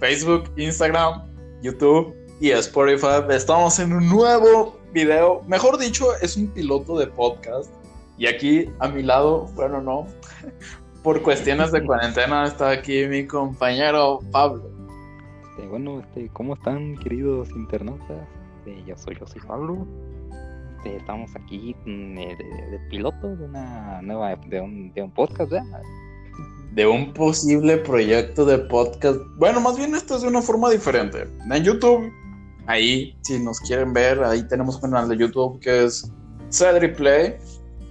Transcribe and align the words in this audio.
Facebook, 0.00 0.50
Instagram, 0.56 1.22
YouTube 1.62 2.14
y 2.40 2.50
Spotify. 2.50 3.22
Estamos 3.30 3.78
en 3.78 3.92
un 3.92 4.08
nuevo 4.08 4.76
video. 4.92 5.42
Mejor 5.46 5.78
dicho, 5.78 6.06
es 6.20 6.36
un 6.36 6.48
piloto 6.48 6.98
de 6.98 7.06
podcast. 7.06 7.70
Y 8.18 8.26
aquí 8.26 8.66
a 8.80 8.88
mi 8.88 9.02
lado, 9.02 9.46
bueno, 9.54 9.80
no, 9.80 10.06
por 11.04 11.22
cuestiones 11.22 11.70
de 11.70 11.84
cuarentena 11.84 12.44
está 12.44 12.70
aquí 12.70 13.06
mi 13.06 13.24
compañero 13.26 14.18
Pablo. 14.32 14.68
Este, 15.50 15.66
bueno, 15.68 16.00
este, 16.00 16.28
¿cómo 16.32 16.54
están 16.54 16.96
queridos 16.98 17.50
internautas? 17.50 18.26
Este, 18.58 18.82
yo 18.84 18.96
soy 18.96 19.16
yo 19.18 19.26
soy 19.26 19.40
Pablo. 19.42 19.86
Este, 20.78 20.96
estamos 20.96 21.30
aquí 21.36 21.76
eh, 21.86 22.36
de, 22.36 22.78
piloto 22.90 23.36
de 23.36 23.44
una 23.44 24.02
nueva 24.02 24.34
un, 24.34 24.92
de 24.92 25.02
un 25.02 25.10
podcast, 25.12 25.52
¿verdad? 25.52 25.82
De 26.72 26.86
un 26.86 27.12
posible 27.12 27.78
proyecto 27.78 28.44
de 28.44 28.58
podcast. 28.58 29.18
Bueno, 29.36 29.60
más 29.60 29.76
bien 29.76 29.94
esto 29.94 30.16
es 30.16 30.22
de 30.22 30.28
una 30.28 30.42
forma 30.42 30.70
diferente. 30.70 31.28
En 31.50 31.64
YouTube, 31.64 32.10
ahí, 32.66 33.16
si 33.22 33.38
nos 33.40 33.58
quieren 33.60 33.92
ver, 33.92 34.22
ahí 34.22 34.46
tenemos 34.46 34.76
un 34.76 34.82
canal 34.82 35.08
de 35.08 35.16
YouTube 35.16 35.58
que 35.60 35.84
es 35.84 36.10
Cedri 36.50 36.94
Play. 36.94 37.36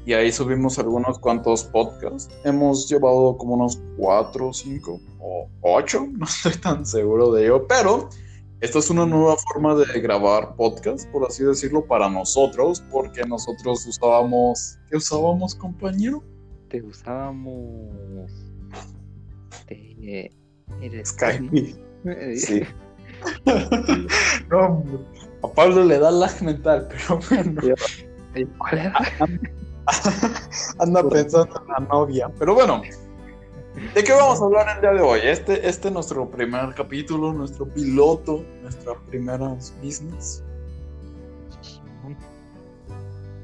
Y 0.05 0.13
ahí 0.13 0.31
subimos 0.31 0.79
algunos 0.79 1.19
cuantos 1.19 1.65
podcasts. 1.65 2.33
Hemos 2.43 2.89
llevado 2.89 3.37
como 3.37 3.55
unos 3.55 3.79
cuatro, 3.97 4.51
cinco 4.53 4.99
o 5.19 5.47
ocho, 5.61 6.07
no 6.17 6.25
estoy 6.25 6.53
tan 6.53 6.85
seguro 6.85 7.31
de 7.33 7.43
ello. 7.45 7.67
Pero 7.67 8.09
esta 8.61 8.79
es 8.79 8.89
una 8.89 9.05
nueva 9.05 9.35
forma 9.37 9.75
de 9.75 10.01
grabar 10.01 10.55
podcast, 10.55 11.07
por 11.11 11.25
así 11.27 11.43
decirlo, 11.43 11.85
para 11.85 12.09
nosotros, 12.09 12.83
porque 12.91 13.21
nosotros 13.23 13.85
usábamos. 13.85 14.77
¿Qué 14.89 14.97
usábamos, 14.97 15.53
compañero? 15.53 16.23
Te 16.69 16.81
usábamos. 16.81 18.48
Este, 19.51 20.31
el 20.81 21.05
Skype. 21.05 21.75
Eh, 22.05 22.37
Sí. 22.37 22.63
no, 24.49 24.81
a 25.43 25.47
Pablo 25.49 25.83
le 25.83 25.99
da 25.99 26.11
lag 26.11 26.41
mental, 26.41 26.87
pero 26.89 27.19
bueno, 27.29 27.61
eh, 28.35 28.47
¿Cuál 28.57 28.77
era? 28.77 28.99
anda 30.79 31.09
pensando 31.09 31.61
en 31.61 31.67
la 31.67 31.79
novia. 31.89 32.31
Pero 32.39 32.53
bueno, 32.53 32.81
¿de 33.93 34.03
qué 34.03 34.13
vamos 34.13 34.41
a 34.41 34.45
hablar 34.45 34.75
el 34.75 34.81
día 34.81 34.93
de 34.93 35.01
hoy? 35.01 35.19
Este, 35.23 35.67
este 35.67 35.89
es 35.89 35.93
nuestro 35.93 36.29
primer 36.29 36.73
capítulo, 36.73 37.33
nuestro 37.33 37.67
piloto, 37.67 38.45
nuestra 38.61 38.93
primera 39.09 39.57
business. 39.81 40.43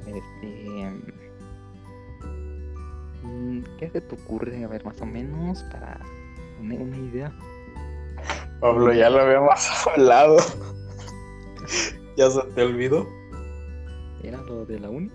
Este. 0.08 0.92
¿Qué 3.78 3.90
se 3.90 4.02
te 4.02 4.16
ocurre? 4.16 4.64
A 4.64 4.68
ver, 4.68 4.84
más 4.86 5.00
o 5.02 5.06
menos, 5.06 5.64
para 5.64 6.00
una, 6.60 6.76
una 6.76 6.98
idea. 6.98 7.34
Pablo, 8.60 8.94
ya 8.94 9.10
lo 9.10 9.22
habíamos 9.22 9.88
hablado. 9.88 10.38
¿Ya 12.18 12.30
se 12.30 12.42
te 12.56 12.64
olvidó? 12.64 13.08
¿Era 14.24 14.42
lo 14.42 14.66
de 14.66 14.80
la 14.80 14.90
uni? 14.90 15.12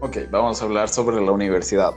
Ok, 0.00 0.18
vamos 0.30 0.60
a 0.60 0.64
hablar 0.64 0.88
sobre 0.88 1.20
la 1.24 1.32
universidad. 1.32 1.92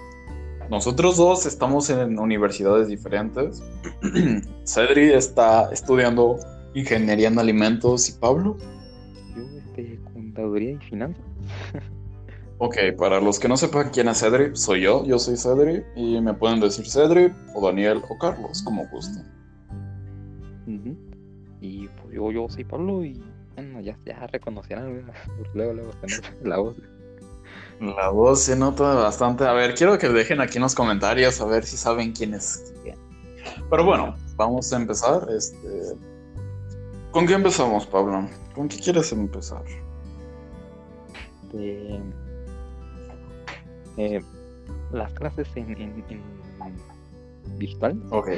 Nosotros 0.70 1.18
dos 1.18 1.46
estamos 1.46 1.90
en 1.90 2.20
universidades 2.20 2.88
diferentes. 2.88 3.64
Cedri 4.66 5.12
está 5.12 5.70
estudiando 5.72 6.38
ingeniería 6.74 7.30
en 7.30 7.40
alimentos 7.40 8.10
y 8.10 8.14
Pablo. 8.14 8.58
Yo, 9.36 9.44
este, 9.58 10.00
contaduría 10.14 10.72
y 10.72 10.78
finanzas. 10.78 11.27
Ok, 12.60 12.76
para 12.98 13.22
los 13.22 13.40
que 13.40 13.48
no 13.48 13.56
sepan 13.56 13.92
quién 13.92 14.08
es 14.08 14.20
Cedri, 14.20 14.56
soy 14.56 14.82
yo, 14.82 15.06
yo 15.06 15.20
soy 15.20 15.38
Cedri 15.38 15.84
y 15.96 16.20
me 16.22 16.34
pueden 16.34 16.60
decir 16.60 16.90
Cedri 16.90 17.32
o 17.54 17.66
Daniel 17.66 18.02
o 18.10 18.18
Carlos, 18.18 18.64
como 18.64 18.88
gusten. 18.88 19.26
Y 21.62 21.88
pues 21.88 22.14
yo, 22.14 22.32
yo 22.32 22.50
soy 22.50 22.64
Pablo 22.64 23.04
y 23.04 23.22
bueno, 23.56 23.82
ya, 23.82 23.98
ya. 24.06 24.28
Porque 24.32 24.76
luego, 25.56 25.74
luego 25.74 25.92
la 26.44 26.58
voz. 26.58 26.76
La 27.80 28.10
voz 28.10 28.42
se 28.42 28.56
nota 28.56 28.94
bastante. 28.96 29.46
A 29.46 29.54
ver, 29.54 29.76
quiero 29.76 29.98
que 29.98 30.10
dejen 30.10 30.42
aquí 30.42 30.58
en 30.58 30.64
los 30.64 30.76
comentarios 30.76 31.42
a 31.42 31.46
ver 31.46 31.64
si 31.64 31.78
saben 31.78 32.12
quién 32.12 32.34
es 32.34 32.74
quién. 32.84 32.98
Pero 33.70 33.86
bueno, 33.86 34.16
vamos 34.36 34.72
a 34.74 34.78
empezar. 34.78 35.28
Este... 35.30 35.96
¿Con 37.12 37.26
qué 37.26 37.34
empezamos, 37.34 37.88
Pablo? 37.88 38.28
¿Con 38.54 38.68
qué 38.68 38.78
quieres 38.78 39.12
empezar? 39.12 39.64
Este, 41.44 42.00
eh, 43.98 44.22
las 44.92 45.12
clases 45.14 45.48
en, 45.56 45.72
en, 45.72 46.04
en 46.10 46.22
virtual. 47.58 48.02
Ok. 48.12 48.30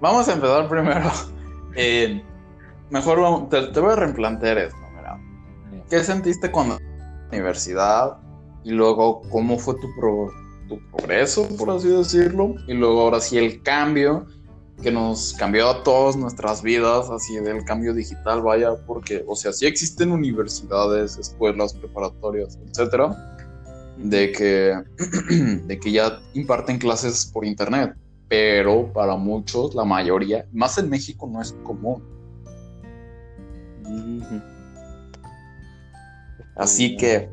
Vamos 0.00 0.28
a 0.28 0.32
empezar 0.34 0.68
primero. 0.68 1.10
Eh, 1.78 2.22
mejor 2.88 3.20
vamos- 3.20 3.50
te, 3.50 3.66
te 3.66 3.80
voy 3.80 3.92
a 3.92 3.96
replantear 3.96 4.56
esto. 4.56 4.78
Mira. 4.96 5.20
¿Qué 5.90 6.02
sentiste 6.02 6.50
cuando 6.50 6.78
la 6.78 7.28
universidad? 7.30 8.16
Y 8.64 8.70
luego, 8.70 9.20
¿cómo 9.28 9.58
fue 9.58 9.74
tu, 9.74 9.86
pro- 10.00 10.30
tu 10.68 10.80
progreso, 10.90 11.46
por 11.58 11.68
así 11.68 11.88
decirlo? 11.88 12.54
Y 12.66 12.72
luego, 12.72 13.02
ahora 13.02 13.20
sí, 13.20 13.36
el 13.36 13.62
cambio 13.62 14.24
que 14.82 14.90
nos 14.90 15.34
cambió 15.34 15.68
a 15.68 15.82
todas 15.82 16.16
nuestras 16.16 16.62
vidas, 16.62 17.10
así 17.10 17.34
del 17.40 17.62
cambio 17.66 17.92
digital, 17.92 18.40
vaya, 18.40 18.70
porque, 18.86 19.22
o 19.28 19.36
sea, 19.36 19.52
sí 19.52 19.66
existen 19.66 20.10
universidades, 20.10 21.18
escuelas 21.18 21.74
preparatorias, 21.74 22.58
etcétera, 22.68 23.35
de 23.96 24.32
que, 24.32 24.74
de 25.66 25.78
que 25.78 25.92
ya 25.92 26.20
imparten 26.34 26.78
clases 26.78 27.26
por 27.26 27.44
internet, 27.44 27.94
pero 28.28 28.92
para 28.92 29.16
muchos, 29.16 29.74
la 29.74 29.84
mayoría, 29.84 30.46
más 30.52 30.78
en 30.78 30.90
México, 30.90 31.28
no 31.30 31.40
es 31.40 31.52
común. 31.62 32.02
Así 36.56 36.96
que, 36.96 37.28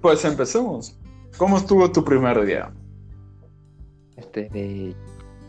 pues 0.00 0.24
empecemos. 0.24 0.96
¿Cómo 1.38 1.56
estuvo 1.56 1.90
tu 1.90 2.04
primer 2.04 2.44
día? 2.44 2.72
Este, 4.16 4.48
de, 4.50 4.94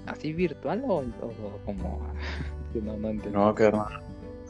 ¿así 0.05 0.33
virtual 0.33 0.83
o, 0.87 0.99
o 0.99 1.65
como.? 1.65 2.01
que 2.73 2.81
no, 2.81 2.97
no 2.97 3.09
entendí. 3.09 3.37
No, 3.37 3.53
carnal. 3.53 4.01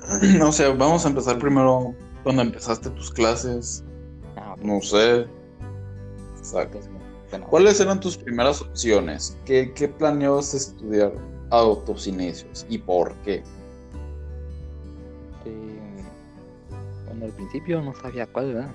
No 0.37 0.51
sé, 0.51 0.67
vamos 0.69 1.05
a 1.05 1.09
empezar 1.09 1.39
primero 1.39 1.95
cuando 2.23 2.41
empezaste 2.41 2.89
tus 2.91 3.11
clases. 3.11 3.83
Ah. 4.35 4.55
No 4.61 4.81
sé. 4.81 5.27
Exacto. 6.43 6.77
Bueno, 7.29 7.47
¿Cuáles 7.47 7.79
eran 7.79 7.99
tus 8.01 8.17
primeras 8.17 8.61
opciones? 8.61 9.37
¿Qué, 9.45 9.71
qué 9.73 9.87
planeabas 9.87 10.53
estudiar 10.53 11.13
a 11.51 11.63
tus 11.85 12.05
inicios? 12.05 12.65
¿Y 12.69 12.77
por 12.79 13.15
qué? 13.23 13.43
este, 15.37 15.55
bueno, 17.07 17.25
al 17.25 17.31
principio 17.31 17.81
no 17.81 17.93
sabía 17.95 18.27
cuál, 18.27 18.53
¿verdad? 18.53 18.71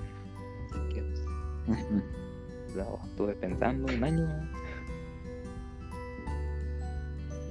Así 0.71 0.95
que 0.95 1.03
pues, 1.67 2.87
estuve 3.11 3.35
pensando 3.35 3.93
un 3.93 4.03
año. 4.03 4.51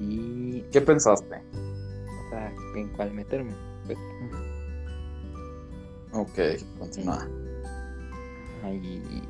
Y. 0.01 0.61
¿Qué 0.71 0.81
pensaste? 0.81 1.35
O 1.35 2.29
sea, 2.31 2.51
en 2.75 2.89
cuál 2.89 3.13
meterme. 3.13 3.53
Pues, 3.85 3.97
Ok, 6.13 6.39
continúa. 6.79 7.27
ahí. 8.63 9.21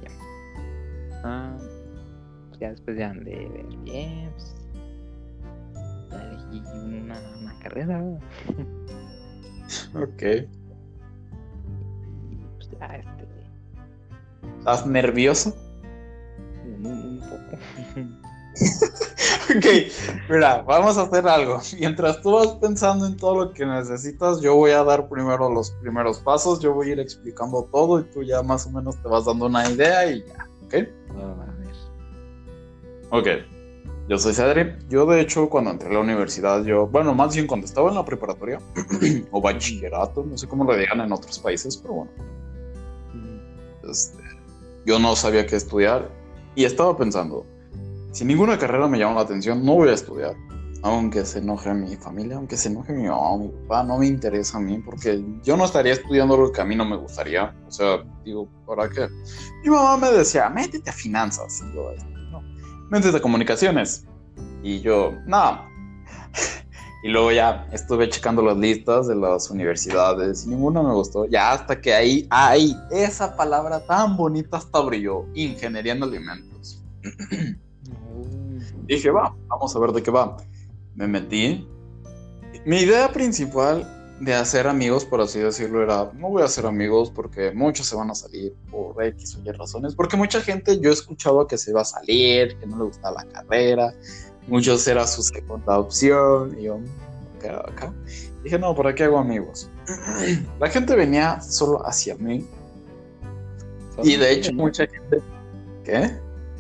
Ah, 1.30 1.58
pues 2.48 2.60
ya 2.62 2.70
después 2.70 2.98
ya 2.98 3.12
de 3.12 3.50
ver 3.50 3.66
bien, 3.84 4.32
pues. 4.32 4.56
Elegí 6.12 6.64
una, 6.86 7.20
una 7.40 7.60
carrera. 7.60 8.02
Ok. 9.94 10.24
Y 12.32 12.36
pues 12.56 12.70
ya, 12.80 12.86
este. 12.96 13.28
¿Estás 14.60 14.88
nervioso? 14.88 15.54
Un, 16.64 16.86
un 16.86 17.20
poco. 17.20 17.58
Ok, 19.56 19.66
mira, 20.30 20.62
vamos 20.64 20.98
a 20.98 21.04
hacer 21.04 21.26
algo. 21.28 21.62
Mientras 21.80 22.22
tú 22.22 22.34
vas 22.34 22.48
pensando 22.60 23.06
en 23.06 23.16
todo 23.16 23.46
lo 23.46 23.54
que 23.54 23.66
necesitas, 23.66 24.42
yo 24.42 24.56
voy 24.56 24.72
a 24.72 24.84
dar 24.84 25.08
primero 25.08 25.50
los 25.50 25.72
primeros 25.72 26.20
pasos, 26.20 26.60
yo 26.60 26.74
voy 26.74 26.90
a 26.90 26.94
ir 26.94 27.00
explicando 27.00 27.64
todo 27.72 28.00
y 28.00 28.04
tú 28.04 28.24
ya 28.24 28.42
más 28.44 28.66
o 28.66 28.72
menos 28.72 29.02
te 29.02 29.08
vas 29.08 29.26
dando 29.26 29.46
una 29.46 29.70
idea 29.70 30.10
y 30.12 30.24
ya, 30.26 30.48
¿ok? 30.68 30.74
A 30.74 30.76
ver. 30.76 31.68
Ok, 33.10 33.28
yo 34.10 34.18
soy 34.18 34.34
Cedric. 34.34 34.88
Yo 34.90 35.06
de 35.06 35.22
hecho 35.22 35.50
cuando 35.50 35.72
entré 35.72 35.90
a 35.90 35.94
la 35.94 36.00
universidad, 36.00 36.64
yo, 36.64 36.88
bueno, 36.88 37.14
más 37.14 37.34
bien 37.34 37.48
cuando 37.48 37.66
estaba 37.66 37.90
en 37.90 37.96
la 37.96 38.06
preparatoria 38.06 38.60
o 39.32 39.42
bachillerato, 39.42 40.24
no 40.24 40.38
sé 40.38 40.48
cómo 40.48 40.64
lo 40.64 40.76
digan 40.76 41.02
en 41.02 41.12
otros 41.12 41.40
países, 41.40 41.78
pero 41.78 41.94
bueno, 41.94 42.12
este, 43.90 44.24
yo 44.86 45.00
no 45.00 45.16
sabía 45.16 45.46
qué 45.46 45.56
estudiar 45.56 46.10
y 46.56 46.66
estaba 46.66 46.98
pensando, 46.98 47.46
si 48.12 48.26
ninguna 48.26 48.58
carrera 48.58 48.88
me 48.88 48.98
llama 48.98 49.16
la 49.16 49.22
atención, 49.22 49.66
no 49.66 49.76
voy 49.76 49.90
a 49.90 49.94
estudiar. 49.94 50.36
Aunque 50.84 51.26
se 51.26 51.40
enoje 51.40 51.74
mi 51.74 51.96
familia, 51.96 52.38
aunque 52.38 52.56
se 52.56 52.70
enoje 52.70 52.94
mi 52.94 53.08
mamá 53.08 53.38
mi 53.38 53.48
papá, 53.50 53.84
no 53.84 53.98
me 53.98 54.08
interesa 54.08 54.58
a 54.58 54.62
mí 54.62 54.78
porque 54.78 55.24
yo 55.44 55.58
no 55.58 55.66
estaría 55.66 55.94
estudiando 55.94 56.38
lo 56.38 56.52
que 56.52 56.62
a 56.62 56.66
mí 56.66 56.76
no 56.76 56.86
me 56.86 56.96
gustaría. 56.96 57.56
O 57.68 57.72
sea, 57.72 58.04
digo, 58.24 58.48
¿para 58.66 58.88
qué? 58.90 59.08
Mi 59.64 59.70
mamá 59.70 59.98
me 59.98 60.12
decía, 60.12 60.50
métete 60.50 60.90
a 60.90 60.94
finanzas. 60.94 61.62
Y 61.62 61.76
yo, 61.76 61.92
no, 62.32 62.42
métete 62.90 63.18
a 63.18 63.22
comunicaciones. 63.22 64.06
Y 64.62 64.82
yo, 64.82 65.14
no, 65.26 65.68
y 67.04 67.10
luego 67.10 67.32
ya 67.32 67.68
estuve 67.72 68.10
checando 68.10 68.42
las 68.42 68.58
listas 68.58 69.08
de 69.08 69.16
las 69.16 69.50
universidades 69.50 70.46
y 70.46 70.50
ninguna 70.50 70.84
me 70.84 70.94
gustó. 70.94 71.26
Ya 71.26 71.54
hasta 71.54 71.80
que 71.80 71.94
ahí, 71.94 72.28
ahí, 72.30 72.76
esa 72.92 73.36
palabra 73.36 73.86
tan 73.86 74.18
bonita 74.18 74.58
hasta 74.58 74.80
brilló, 74.82 75.26
ingeniería 75.34 75.94
en 75.94 76.04
alimentos. 76.04 76.84
Dije, 78.88 79.12
va, 79.12 79.36
vamos 79.48 79.76
a 79.76 79.80
ver 79.80 79.92
de 79.92 80.02
qué 80.02 80.12
va. 80.12 80.38
Me 80.98 81.08
metí. 81.08 81.66
Mi 82.66 82.80
idea 82.80 83.14
principal 83.14 83.88
de 84.20 84.34
hacer 84.34 84.66
amigos, 84.66 85.06
por 85.06 85.22
así 85.22 85.40
decirlo, 85.40 85.84
era, 85.84 86.12
no 86.16 86.30
voy 86.30 86.42
a 86.42 86.46
hacer 86.46 86.66
amigos 86.66 87.12
porque 87.12 87.52
muchos 87.52 87.86
se 87.86 87.96
van 87.96 88.10
a 88.10 88.16
salir 88.16 88.56
por 88.72 89.02
X 89.04 89.36
o 89.36 89.48
Y 89.48 89.52
razones, 89.52 89.94
porque 89.94 90.18
mucha 90.18 90.42
gente 90.42 90.80
yo 90.80 90.90
he 90.90 90.94
escuchado 90.94 91.46
que 91.46 91.56
se 91.56 91.70
iba 91.70 91.82
a 91.82 91.86
salir, 91.86 92.58
que 92.58 92.66
no 92.66 92.80
le 92.80 92.84
gustaba 92.86 93.24
la 93.24 93.32
carrera, 93.32 93.94
muchos 94.48 94.88
era 94.88 95.06
su 95.06 95.22
segunda 95.22 95.78
opción, 95.78 96.58
y 96.60 96.64
yo, 96.64 96.80
acá, 97.38 97.64
acá. 97.68 97.94
Dije, 98.44 98.58
no, 98.58 98.74
¿para 98.74 98.96
qué 98.96 99.04
hago 99.04 99.20
amigos? 99.20 99.70
La 100.60 100.68
gente 100.68 100.96
venía 100.96 101.40
solo 101.42 101.86
hacia 101.86 102.16
mí. 102.16 102.44
y 104.04 104.16
de 104.16 104.32
hecho, 104.32 104.52
mucha 104.52 104.88
gente... 104.88 105.22
¿Qué? 105.84 106.12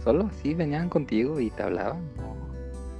Solo 0.03 0.29
así 0.31 0.53
venían 0.53 0.89
contigo 0.89 1.39
y 1.39 1.49
te 1.49 1.63
hablaban. 1.63 2.01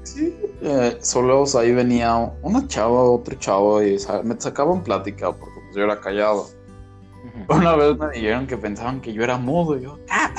Sí, 0.07 0.33
eh, 0.61 0.97
solo 1.01 1.43
ahí 1.59 1.73
venía 1.73 2.15
una 2.41 2.65
chava, 2.65 3.03
otro 3.03 3.35
chavo 3.35 3.83
y 3.83 3.97
me 4.23 4.39
sacaban 4.39 4.81
plática 4.81 5.33
porque 5.33 5.59
pues, 5.65 5.75
yo 5.75 5.83
era 5.83 5.99
callado. 5.99 6.47
Una 7.49 7.75
vez 7.75 7.97
me 7.97 8.09
dijeron 8.11 8.47
que 8.47 8.55
pensaban 8.55 9.01
que 9.01 9.11
yo 9.11 9.21
era 9.21 9.37
mudo 9.37 9.77
y 9.77 9.81
yo, 9.81 9.99
¡Ah! 10.09 10.33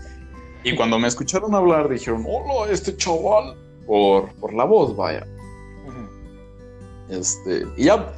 y 0.64 0.76
cuando 0.76 0.96
me 1.00 1.08
escucharon 1.08 1.52
hablar 1.56 1.88
dijeron, 1.88 2.24
hola, 2.24 2.70
este 2.70 2.96
chaval, 2.96 3.56
por, 3.84 4.32
por 4.34 4.54
la 4.54 4.64
voz, 4.64 4.94
vaya. 4.94 5.26
Este, 7.08 7.66
y 7.76 7.86
ya 7.86 8.12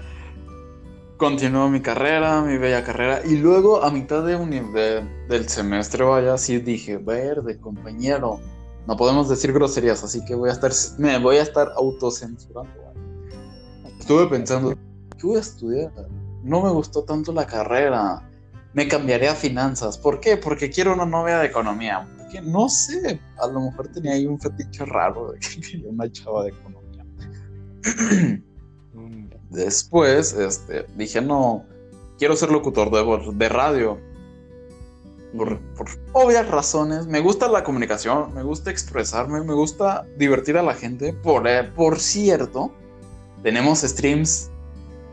continuó 1.16 1.70
mi 1.70 1.80
carrera, 1.80 2.42
mi 2.42 2.58
bella 2.58 2.84
carrera, 2.84 3.22
y 3.24 3.36
luego 3.38 3.82
a 3.82 3.90
mitad 3.90 4.22
de, 4.26 4.36
de 4.36 5.08
del 5.26 5.48
semestre, 5.48 6.04
vaya, 6.04 6.36
sí 6.36 6.58
dije, 6.58 6.98
verde, 6.98 7.58
compañero, 7.58 8.40
no 8.86 8.96
podemos 8.96 9.28
decir 9.28 9.52
groserías, 9.52 10.02
así 10.02 10.24
que 10.24 10.34
voy 10.34 10.50
a 10.50 10.52
estar, 10.52 10.72
me 10.98 11.18
voy 11.18 11.36
a 11.36 11.42
estar 11.42 11.72
autocensurando. 11.76 12.72
Estuve 13.98 14.26
pensando, 14.26 14.74
¿qué 15.16 15.26
voy 15.26 15.36
a 15.36 15.40
estudiar? 15.40 15.92
No 16.42 16.62
me 16.62 16.70
gustó 16.70 17.04
tanto 17.04 17.32
la 17.32 17.46
carrera. 17.46 18.28
Me 18.74 18.88
cambiaré 18.88 19.28
a 19.28 19.34
finanzas. 19.34 19.96
¿Por 19.96 20.18
qué? 20.18 20.36
Porque 20.36 20.70
quiero 20.70 20.94
una 20.94 21.06
novia 21.06 21.38
de 21.38 21.46
economía. 21.46 22.08
Porque 22.18 22.40
no 22.40 22.68
sé, 22.68 23.20
a 23.38 23.46
lo 23.46 23.60
mejor 23.60 23.88
tenía 23.88 24.12
ahí 24.12 24.26
un 24.26 24.40
fetiche 24.40 24.84
raro 24.84 25.32
de 25.32 25.38
que 25.38 25.60
quería 25.60 25.88
una 25.88 26.10
chava 26.10 26.44
de 26.44 26.50
economía. 26.50 27.04
Después, 29.50 30.32
este, 30.32 30.86
dije, 30.96 31.20
no, 31.20 31.64
quiero 32.18 32.34
ser 32.34 32.50
locutor 32.50 32.90
de, 32.90 33.32
de 33.34 33.48
radio 33.48 34.11
por, 35.36 35.58
obvias 36.12 36.48
razones. 36.48 37.06
Me 37.06 37.20
gusta 37.20 37.48
la 37.48 37.64
comunicación, 37.64 38.32
me 38.34 38.42
gusta 38.42 38.70
expresarme, 38.70 39.42
me 39.42 39.54
gusta 39.54 40.06
divertir 40.16 40.56
a 40.58 40.62
la 40.62 40.74
gente. 40.74 41.12
Por, 41.12 41.46
eh, 41.48 41.64
por 41.64 41.98
cierto, 41.98 42.72
tenemos 43.42 43.80
streams 43.80 44.50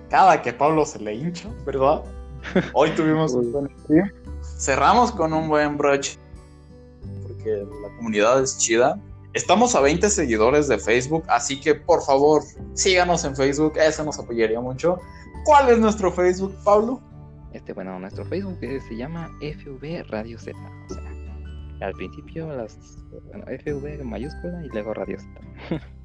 cada 0.09 0.41
que 0.41 0.53
Pablo 0.53 0.85
se 0.85 0.99
le 0.99 1.13
hincha, 1.15 1.49
¿verdad? 1.65 2.03
Hoy 2.73 2.91
tuvimos 2.91 3.33
un 3.33 3.69
stream. 3.83 4.11
Cerramos 4.57 5.11
con 5.11 5.33
un 5.33 5.47
buen 5.47 5.77
broche 5.77 6.17
porque 7.23 7.65
la 7.81 7.95
comunidad 7.97 8.41
es 8.41 8.57
chida. 8.57 8.99
Estamos 9.33 9.75
a 9.75 9.81
20 9.81 10.09
seguidores 10.09 10.67
de 10.67 10.79
Facebook, 10.79 11.23
así 11.27 11.59
que 11.61 11.75
por 11.75 12.03
favor 12.03 12.41
síganos 12.73 13.23
en 13.23 13.35
Facebook, 13.35 13.73
eso 13.77 14.03
nos 14.03 14.17
apoyaría 14.17 14.59
mucho. 14.59 14.97
¿Cuál 15.45 15.69
es 15.69 15.79
nuestro 15.79 16.11
Facebook, 16.11 16.55
Pablo? 16.63 16.99
Este, 17.53 17.73
bueno, 17.73 17.97
nuestro 17.99 18.25
Facebook 18.25 18.59
eh, 18.61 18.79
se 18.87 18.95
llama 18.95 19.29
FV 19.41 20.03
Radio 20.09 20.37
Z. 20.37 20.57
O 20.89 20.93
sea, 20.93 21.87
al 21.87 21.93
principio 21.93 22.55
las 22.55 22.77
bueno, 23.27 23.45
FV 23.45 24.03
mayúscula 24.03 24.63
y 24.63 24.69
luego 24.69 24.93
Radio 24.93 25.17
Z. 25.19 25.81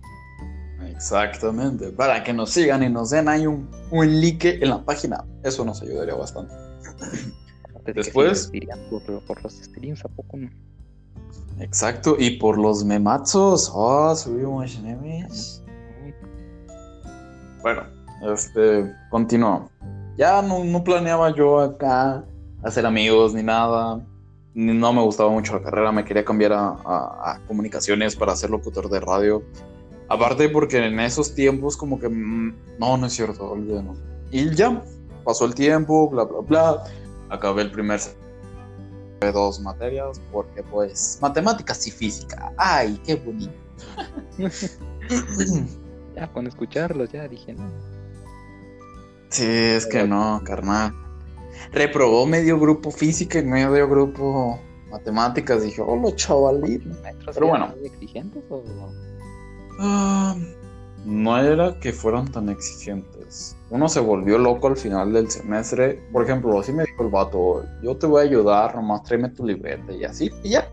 Exactamente, 0.89 1.91
para 1.91 2.23
que 2.23 2.33
nos 2.33 2.51
sigan 2.51 2.83
y 2.83 2.89
nos 2.89 3.11
den 3.11 3.29
ahí 3.29 3.47
un, 3.47 3.69
un 3.91 4.21
like 4.21 4.63
en 4.63 4.71
la 4.71 4.85
página. 4.85 5.25
Eso 5.43 5.65
nos 5.65 5.83
ayudaría 5.83 6.15
bastante. 6.15 6.55
Después. 7.95 8.51
Por, 8.91 9.25
por, 9.25 9.43
los 9.43 9.53
streams, 9.53 10.05
¿a 10.05 10.09
poco 10.09 10.37
no? 10.39 10.51
Exacto, 11.59 12.17
y 12.19 12.39
por 12.39 12.59
los 12.59 12.85
memazos. 12.85 13.71
Oh, 13.73 14.15
subimos 14.15 14.81
memes. 14.81 15.63
Bueno, 17.63 17.83
este, 18.33 18.93
continúo 19.11 19.71
ya 20.17 20.43
no, 20.43 20.85
planeaba 20.85 21.35
yo 21.35 21.61
acá 21.61 22.25
hacer 22.63 22.87
amigos 22.87 23.35
ni 23.35 23.43
nada. 23.43 24.05
No 24.55 24.93
me 24.93 25.03
gustaba 25.03 25.31
mucho 25.31 25.55
la 25.55 25.63
carrera, 25.63 25.91
me 25.91 26.05
quería 26.05 26.25
cambiar 26.25 26.53
a, 26.55 27.41
comunicaciones 27.49 28.15
para 28.15 28.37
ser 28.37 28.51
locutor 28.51 28.89
de 28.89 29.01
radio. 29.01 29.43
Aparte 30.09 30.49
porque 30.49 30.85
en 30.85 31.01
esos 31.01 31.35
tiempos 31.35 31.77
como 31.77 31.99
que... 31.99 32.09
Mm, 32.09 32.55
no, 32.79 32.97
no 32.97 33.07
es 33.07 33.13
cierto, 33.15 33.51
olvídalo. 33.51 33.95
Y 34.31 34.55
ya, 34.55 34.83
pasó 35.25 35.47
el 35.47 35.55
tiempo, 35.55 36.09
bla, 36.09 36.25
bla, 36.25 36.41
bla. 36.41 36.85
Acabé 37.31 37.63
el 37.63 37.71
primer 37.73 38.01
de 39.21 39.33
dos 39.33 39.59
materias 39.61 40.21
porque 40.31 40.63
pues 40.63 41.19
matemáticas 41.21 41.87
y 41.87 41.91
física. 41.91 42.53
Ay, 42.57 43.01
qué 43.05 43.17
bonito. 43.17 43.55
ya 46.15 46.33
con 46.33 46.47
escucharlos 46.47 47.11
ya 47.11 47.27
dije, 47.27 47.55
no, 47.55 47.65
Sí, 49.35 49.45
es 49.49 49.85
que 49.87 50.07
no, 50.07 50.41
carnal. 50.45 50.95
Reprobó 51.73 52.25
medio 52.25 52.57
grupo 52.57 52.93
física 52.93 53.41
y 53.41 53.45
medio 53.45 53.89
grupo 53.89 54.61
matemáticas. 54.93 55.65
Dije, 55.65 55.83
hola, 55.83 56.15
chavalito. 56.15 56.89
Pero 57.35 57.49
bueno. 57.49 57.75
exigentes 57.83 58.45
o 58.49 58.63
ah, 59.81 60.37
no 61.05 61.37
era 61.37 61.77
que 61.81 61.93
fueran 61.93 62.31
tan 62.31 62.49
exigentes. 62.49 63.57
Uno 63.71 63.89
se 63.89 63.99
volvió 63.99 64.39
loco 64.39 64.69
al 64.69 64.77
final 64.77 65.13
del 65.13 65.29
semestre. 65.29 66.01
Por 66.13 66.23
ejemplo, 66.23 66.61
así 66.61 66.73
me 66.73 66.85
dijo 66.85 67.03
el 67.03 67.09
vato, 67.11 67.65
yo 67.83 67.97
te 67.97 68.07
voy 68.07 68.21
a 68.21 68.29
ayudar, 68.29 68.77
nomás 68.77 69.03
tráeme 69.03 69.31
tu 69.31 69.45
libreta 69.45 69.93
y 69.93 70.05
así, 70.05 70.31
y 70.45 70.51
ya. 70.51 70.71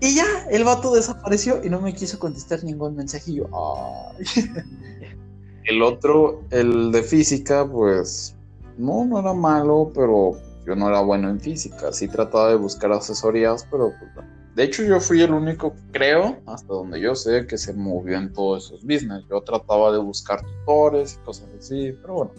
Y 0.00 0.16
ya, 0.16 0.26
el 0.50 0.64
vato 0.64 0.92
desapareció 0.92 1.64
y 1.64 1.70
no 1.70 1.80
me 1.80 1.94
quiso 1.94 2.18
contestar 2.18 2.64
ningún 2.64 2.96
mensaje. 2.96 3.30
Y 3.30 3.34
yo, 3.36 3.46
ay. 3.52 4.24
El 5.68 5.82
otro, 5.82 6.44
el 6.50 6.90
de 6.92 7.02
física, 7.02 7.68
pues 7.70 8.34
no, 8.78 9.04
no 9.04 9.20
era 9.20 9.34
malo, 9.34 9.92
pero 9.94 10.32
yo 10.66 10.74
no 10.74 10.88
era 10.88 11.00
bueno 11.00 11.28
en 11.28 11.38
física. 11.38 11.92
Sí 11.92 12.08
trataba 12.08 12.48
de 12.48 12.56
buscar 12.56 12.90
asesorías, 12.90 13.66
pero 13.70 13.92
pues, 14.14 14.26
de 14.54 14.64
hecho 14.64 14.82
yo 14.82 14.98
fui 14.98 15.20
el 15.20 15.34
único, 15.34 15.74
creo, 15.92 16.38
hasta 16.46 16.72
donde 16.72 16.98
yo 17.02 17.14
sé, 17.14 17.46
que 17.46 17.58
se 17.58 17.74
movió 17.74 18.16
en 18.16 18.32
todos 18.32 18.64
esos 18.64 18.82
business. 18.82 19.24
Yo 19.28 19.42
trataba 19.42 19.92
de 19.92 19.98
buscar 19.98 20.40
tutores 20.42 21.18
y 21.20 21.24
cosas 21.26 21.48
así, 21.58 21.94
pero 22.00 22.14
bueno. 22.14 22.32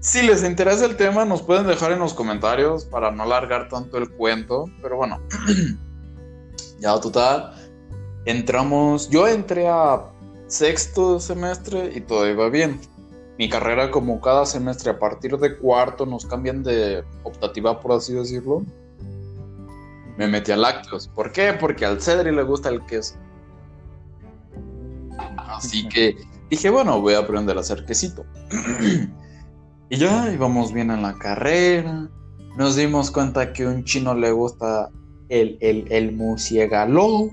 Si 0.00 0.22
les 0.22 0.42
interesa 0.44 0.86
el 0.86 0.96
tema, 0.96 1.26
nos 1.26 1.42
pueden 1.42 1.66
dejar 1.66 1.92
en 1.92 1.98
los 1.98 2.14
comentarios 2.14 2.86
para 2.86 3.10
no 3.10 3.24
alargar 3.24 3.68
tanto 3.68 3.98
el 3.98 4.08
cuento. 4.08 4.64
Pero 4.80 4.96
bueno, 4.96 5.20
ya 6.80 6.98
total, 7.00 7.52
entramos. 8.24 9.10
Yo 9.10 9.28
entré 9.28 9.68
a 9.68 10.00
sexto 10.48 11.20
semestre 11.20 11.92
y 11.94 12.00
todo 12.00 12.28
iba 12.28 12.48
bien. 12.48 12.80
Mi 13.38 13.48
carrera, 13.48 13.92
como 13.92 14.20
cada 14.20 14.44
semestre, 14.44 14.90
a 14.90 14.98
partir 14.98 15.38
de 15.38 15.56
cuarto 15.56 16.04
nos 16.04 16.26
cambian 16.26 16.64
de 16.64 17.04
optativa, 17.22 17.78
por 17.80 17.92
así 17.92 18.12
decirlo. 18.12 18.64
Me 20.16 20.26
metí 20.26 20.50
a 20.50 20.56
lácteos. 20.56 21.06
¿Por 21.06 21.30
qué? 21.30 21.52
Porque 21.52 21.84
al 21.84 22.02
Cedri 22.02 22.34
le 22.34 22.42
gusta 22.42 22.68
el 22.68 22.84
queso. 22.86 23.14
Así 25.36 25.88
que 25.88 26.16
dije, 26.50 26.68
bueno, 26.68 27.00
voy 27.00 27.14
a 27.14 27.20
aprender 27.20 27.56
a 27.56 27.60
hacer 27.60 27.84
quesito. 27.84 28.24
y 29.88 29.96
ya 29.96 30.32
íbamos 30.32 30.72
bien 30.72 30.90
en 30.90 31.02
la 31.02 31.14
carrera. 31.14 32.08
Nos 32.56 32.74
dimos 32.74 33.12
cuenta 33.12 33.52
que 33.52 33.62
a 33.62 33.68
un 33.68 33.84
chino 33.84 34.14
le 34.14 34.32
gusta 34.32 34.90
el, 35.28 35.58
el, 35.60 35.90
el 35.90 36.12
musiegalo. 36.12 37.30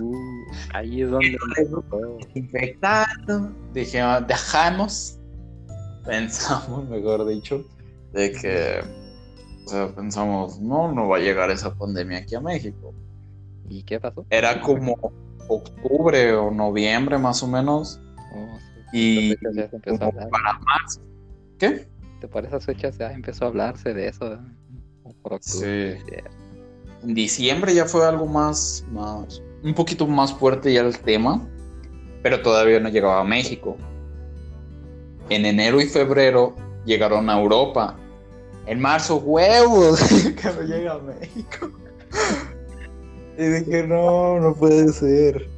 Uh, 0.00 0.44
ahí 0.72 1.02
es 1.02 1.10
donde 1.10 1.36
infectado. 2.34 3.52
Dijimos, 3.72 4.26
dejamos, 4.26 5.18
pensamos, 6.06 6.88
mejor 6.88 7.26
dicho, 7.26 7.64
de 8.12 8.32
que 8.32 8.80
o 9.64 9.68
sea, 9.68 9.88
pensamos, 9.94 10.60
no, 10.60 10.92
no 10.92 11.08
va 11.08 11.16
a 11.16 11.20
llegar 11.20 11.50
esa 11.50 11.74
pandemia 11.74 12.18
aquí 12.18 12.34
a 12.34 12.40
México. 12.40 12.94
¿Y 13.68 13.82
qué 13.82 13.98
pasó? 13.98 14.24
Era 14.30 14.60
como 14.60 14.96
octubre 15.48 16.32
o 16.34 16.50
noviembre 16.50 17.18
más 17.18 17.42
o 17.42 17.48
menos. 17.48 18.00
Oh, 18.32 18.58
y 18.92 19.34
para 19.36 20.58
más. 20.60 21.00
¿Qué? 21.58 21.88
¿Te 22.20 22.28
parece 22.28 22.56
esas 22.56 22.66
fechas 22.66 22.98
ya 22.98 23.12
empezó 23.12 23.44
a 23.44 23.48
hablarse 23.48 23.92
de 23.92 24.08
eso? 24.08 24.38
sí 25.40 25.94
en 27.06 27.14
diciembre 27.14 27.72
ya 27.72 27.84
fue 27.84 28.04
algo 28.04 28.26
más, 28.26 28.84
más, 28.90 29.40
un 29.62 29.74
poquito 29.74 30.08
más 30.08 30.32
fuerte 30.32 30.72
ya 30.72 30.80
el 30.80 30.98
tema. 30.98 31.46
pero 32.22 32.42
todavía 32.42 32.80
no 32.80 32.88
llegaba 32.88 33.20
a 33.20 33.24
México. 33.24 33.76
En 35.28 35.46
enero 35.46 35.80
y 35.80 35.86
febrero 35.86 36.56
llegaron 36.84 37.30
a 37.30 37.40
Europa. 37.40 37.96
En 38.66 38.80
marzo, 38.80 39.18
huevos, 39.18 40.00
que 40.42 40.48
no 40.48 40.62
llega 40.62 40.94
a 40.94 40.98
México. 40.98 41.70
Y 43.38 43.44
dije, 43.44 43.86
no, 43.86 44.40
no 44.40 44.54
puede 44.54 44.92
ser. 44.92 45.48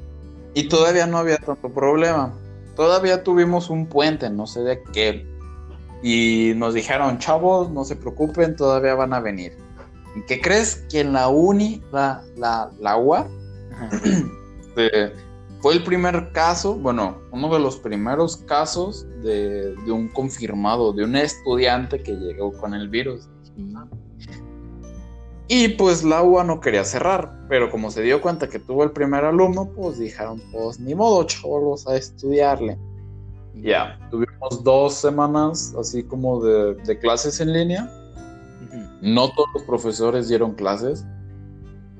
Y 0.52 0.68
todavía 0.68 1.06
no 1.06 1.16
había 1.16 1.38
tanto 1.38 1.70
problema. 1.70 2.34
Todavía 2.76 3.24
tuvimos 3.24 3.70
un 3.70 3.86
puente, 3.86 4.28
no 4.28 4.46
sé 4.46 4.60
de 4.60 4.82
qué. 4.92 5.26
Y 6.02 6.52
nos 6.56 6.74
dijeron, 6.74 7.18
chavos, 7.18 7.70
no 7.70 7.84
se 7.84 7.96
preocupen, 7.96 8.56
todavía 8.56 8.94
van 8.94 9.14
a 9.14 9.20
venir. 9.20 9.56
¿Y 10.14 10.22
qué 10.22 10.40
crees? 10.40 10.86
Que 10.90 11.00
en 11.00 11.12
la 11.12 11.28
uni, 11.28 11.82
la, 11.92 12.22
la, 12.36 12.70
la 12.80 12.96
UA, 12.96 13.28
fue 15.60 15.74
el 15.74 15.82
primer 15.84 16.32
caso, 16.32 16.74
bueno, 16.74 17.18
uno 17.32 17.52
de 17.52 17.60
los 17.60 17.76
primeros 17.76 18.36
casos 18.38 19.06
de, 19.22 19.74
de, 19.74 19.92
un 19.92 20.08
confirmado, 20.08 20.92
de 20.92 21.04
un 21.04 21.16
estudiante 21.16 22.02
que 22.02 22.12
llegó 22.12 22.52
con 22.52 22.74
el 22.74 22.88
virus. 22.88 23.28
Y 25.48 25.68
pues 25.68 26.04
la 26.04 26.22
UA 26.22 26.44
no 26.44 26.60
quería 26.60 26.84
cerrar, 26.84 27.46
pero 27.48 27.70
como 27.70 27.90
se 27.90 28.02
dio 28.02 28.20
cuenta 28.20 28.48
que 28.48 28.58
tuvo 28.58 28.84
el 28.84 28.90
primer 28.90 29.24
alumno, 29.24 29.70
pues 29.74 29.98
dijeron, 29.98 30.42
pues 30.52 30.78
ni 30.78 30.94
modo, 30.94 31.24
chavos, 31.24 31.88
a 31.88 31.96
estudiarle. 31.96 32.78
Ya, 33.54 33.98
tuvimos 34.10 34.62
dos 34.62 34.94
semanas 34.94 35.74
así 35.80 36.02
como 36.04 36.40
de, 36.44 36.74
de 36.74 36.98
clases 36.98 37.40
en 37.40 37.52
línea. 37.52 37.90
No 39.00 39.30
todos 39.32 39.48
los 39.54 39.62
profesores 39.64 40.28
dieron 40.28 40.54
clases, 40.54 41.04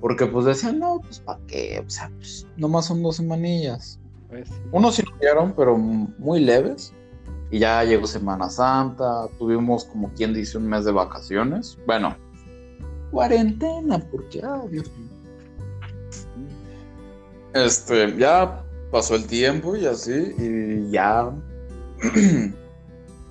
porque 0.00 0.26
pues 0.26 0.44
decían, 0.44 0.78
no, 0.78 1.00
pues 1.00 1.20
para 1.20 1.40
qué, 1.46 1.82
o 1.84 1.90
sea, 1.90 2.10
pues 2.16 2.46
nomás 2.56 2.86
son 2.86 3.02
dos 3.02 3.16
semanillas. 3.16 3.98
Pues, 4.28 4.48
Unos 4.72 4.96
sí 4.96 5.02
dieron, 5.20 5.52
pero 5.56 5.76
muy 5.76 6.40
leves. 6.40 6.92
Y 7.50 7.60
ya 7.60 7.82
llegó 7.82 8.06
Semana 8.06 8.50
Santa, 8.50 9.26
tuvimos 9.38 9.86
como 9.86 10.12
quien 10.12 10.34
dice 10.34 10.58
un 10.58 10.68
mes 10.68 10.84
de 10.84 10.92
vacaciones. 10.92 11.78
Bueno, 11.86 12.14
cuarentena, 13.10 13.98
porque, 14.10 14.42
ah, 14.44 14.62
Dios 14.70 14.90
mío. 14.96 15.08
Este, 17.54 18.14
ya 18.18 18.62
pasó 18.92 19.14
el 19.14 19.26
tiempo 19.26 19.76
y 19.76 19.86
así, 19.86 20.34
y 20.38 20.90
ya 20.90 21.30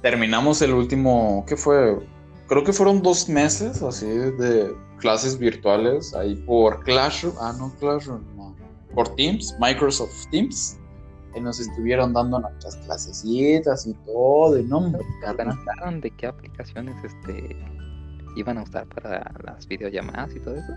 terminamos 0.02 0.62
el 0.64 0.74
último, 0.74 1.46
¿qué 1.48 1.56
fue? 1.56 2.00
Creo 2.48 2.64
que 2.64 2.72
fueron 2.72 3.02
dos 3.02 3.28
meses 3.28 3.82
así 3.84 4.08
de 4.08 4.74
clases 5.00 5.38
virtuales 5.38 6.14
ahí 6.14 6.36
por 6.36 6.84
Classroom, 6.84 7.36
ah, 7.40 7.54
no 7.58 7.74
Classroom, 7.80 8.22
no, 8.36 8.56
por 8.94 9.10
Teams, 9.16 9.56
Microsoft 9.60 10.28
Teams. 10.32 10.80
Y 11.36 11.42
nos 11.42 11.60
estuvieron 11.60 12.14
dando 12.14 12.40
nuestras 12.40 12.78
clasecitas 12.78 13.86
y 13.86 13.94
todo, 14.06 14.58
y 14.58 14.64
no 14.64 14.82
me 14.82 14.98
de 14.98 16.12
qué 16.12 16.26
aplicaciones 16.26 16.96
este 17.04 17.56
iban 18.36 18.58
a 18.58 18.64
usar 18.64 18.88
para 18.88 19.32
las 19.44 19.68
videollamadas 19.68 20.36
y 20.36 20.40
todo 20.40 20.56
eso? 20.56 20.74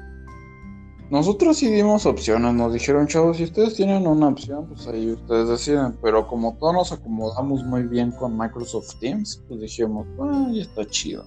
Nosotros 1.10 1.56
sí 1.56 1.68
dimos 1.68 2.06
opciones, 2.06 2.54
nos 2.54 2.72
dijeron, 2.72 3.06
chavos, 3.06 3.38
si 3.38 3.44
ustedes 3.44 3.74
tienen 3.74 4.06
una 4.06 4.28
opción, 4.28 4.66
pues 4.66 4.86
ahí 4.86 5.10
ustedes 5.10 5.48
deciden, 5.48 5.96
pero 6.00 6.26
como 6.26 6.56
todos 6.58 6.72
nos 6.72 6.92
acomodamos 6.92 7.64
muy 7.64 7.82
bien 7.82 8.12
con 8.12 8.38
Microsoft 8.38 8.94
Teams, 9.00 9.42
pues 9.48 9.60
dijimos, 9.60 10.06
ah, 10.20 10.48
ya 10.52 10.62
está 10.62 10.84
chido. 10.84 11.24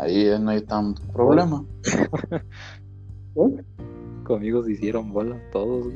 Ahí 0.00 0.26
no 0.40 0.50
hay 0.50 0.62
tanto 0.62 1.02
problema. 1.12 1.64
Conmigo 4.24 4.64
se 4.64 4.72
hicieron 4.72 5.12
bolas 5.12 5.38
todos. 5.52 5.92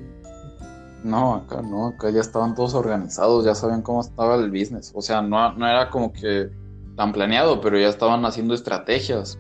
No, 1.02 1.37
acá 1.37 1.62
no, 1.62 1.87
acá 1.88 2.11
ya 2.11 2.20
estaban 2.20 2.54
todos 2.54 2.75
organizados, 2.75 3.46
ya 3.46 3.54
saben 3.54 3.80
cómo 3.80 4.02
estaba 4.02 4.34
el 4.37 4.50
business. 4.50 4.92
O 4.94 5.00
sea, 5.00 5.23
no, 5.23 5.54
no 5.54 5.66
era 5.66 5.88
como 5.88 6.12
que 6.12 6.50
tan 6.96 7.12
planeado, 7.12 7.62
pero 7.62 7.78
ya 7.78 7.88
estaban 7.88 8.26
haciendo 8.26 8.52
estrategias. 8.54 9.38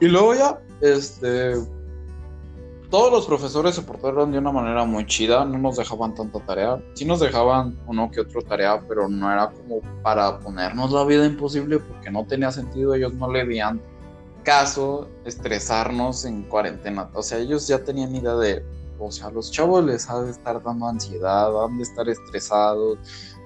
Y 0.00 0.08
luego 0.08 0.34
ya, 0.34 0.58
este, 0.80 1.54
todos 2.94 3.10
los 3.10 3.26
profesores 3.26 3.74
se 3.74 3.82
portaron 3.82 4.30
de 4.30 4.38
una 4.38 4.52
manera 4.52 4.84
muy 4.84 5.04
chida, 5.04 5.44
no 5.44 5.58
nos 5.58 5.78
dejaban 5.78 6.14
tanta 6.14 6.38
tarea. 6.46 6.80
Sí 6.94 7.04
nos 7.04 7.18
dejaban 7.18 7.76
uno 7.88 8.08
que 8.08 8.20
otro 8.20 8.40
tarea, 8.40 8.80
pero 8.86 9.08
no 9.08 9.32
era 9.32 9.50
como 9.50 9.80
para 10.04 10.38
ponernos 10.38 10.92
la 10.92 11.02
vida 11.02 11.26
imposible 11.26 11.80
porque 11.80 12.12
no 12.12 12.24
tenía 12.24 12.52
sentido, 12.52 12.94
ellos 12.94 13.12
no 13.14 13.28
le 13.32 13.42
veían 13.42 13.82
caso 14.44 15.08
estresarnos 15.24 16.24
en 16.24 16.44
cuarentena. 16.44 17.10
O 17.14 17.22
sea, 17.24 17.38
ellos 17.38 17.66
ya 17.66 17.82
tenían 17.82 18.14
idea 18.14 18.36
de, 18.36 18.64
o 19.00 19.10
sea, 19.10 19.28
los 19.28 19.50
chavos 19.50 19.84
les 19.84 20.08
ha 20.08 20.22
de 20.22 20.30
estar 20.30 20.62
dando 20.62 20.86
ansiedad, 20.86 21.64
han 21.64 21.76
de 21.78 21.82
estar 21.82 22.08
estresados. 22.08 22.96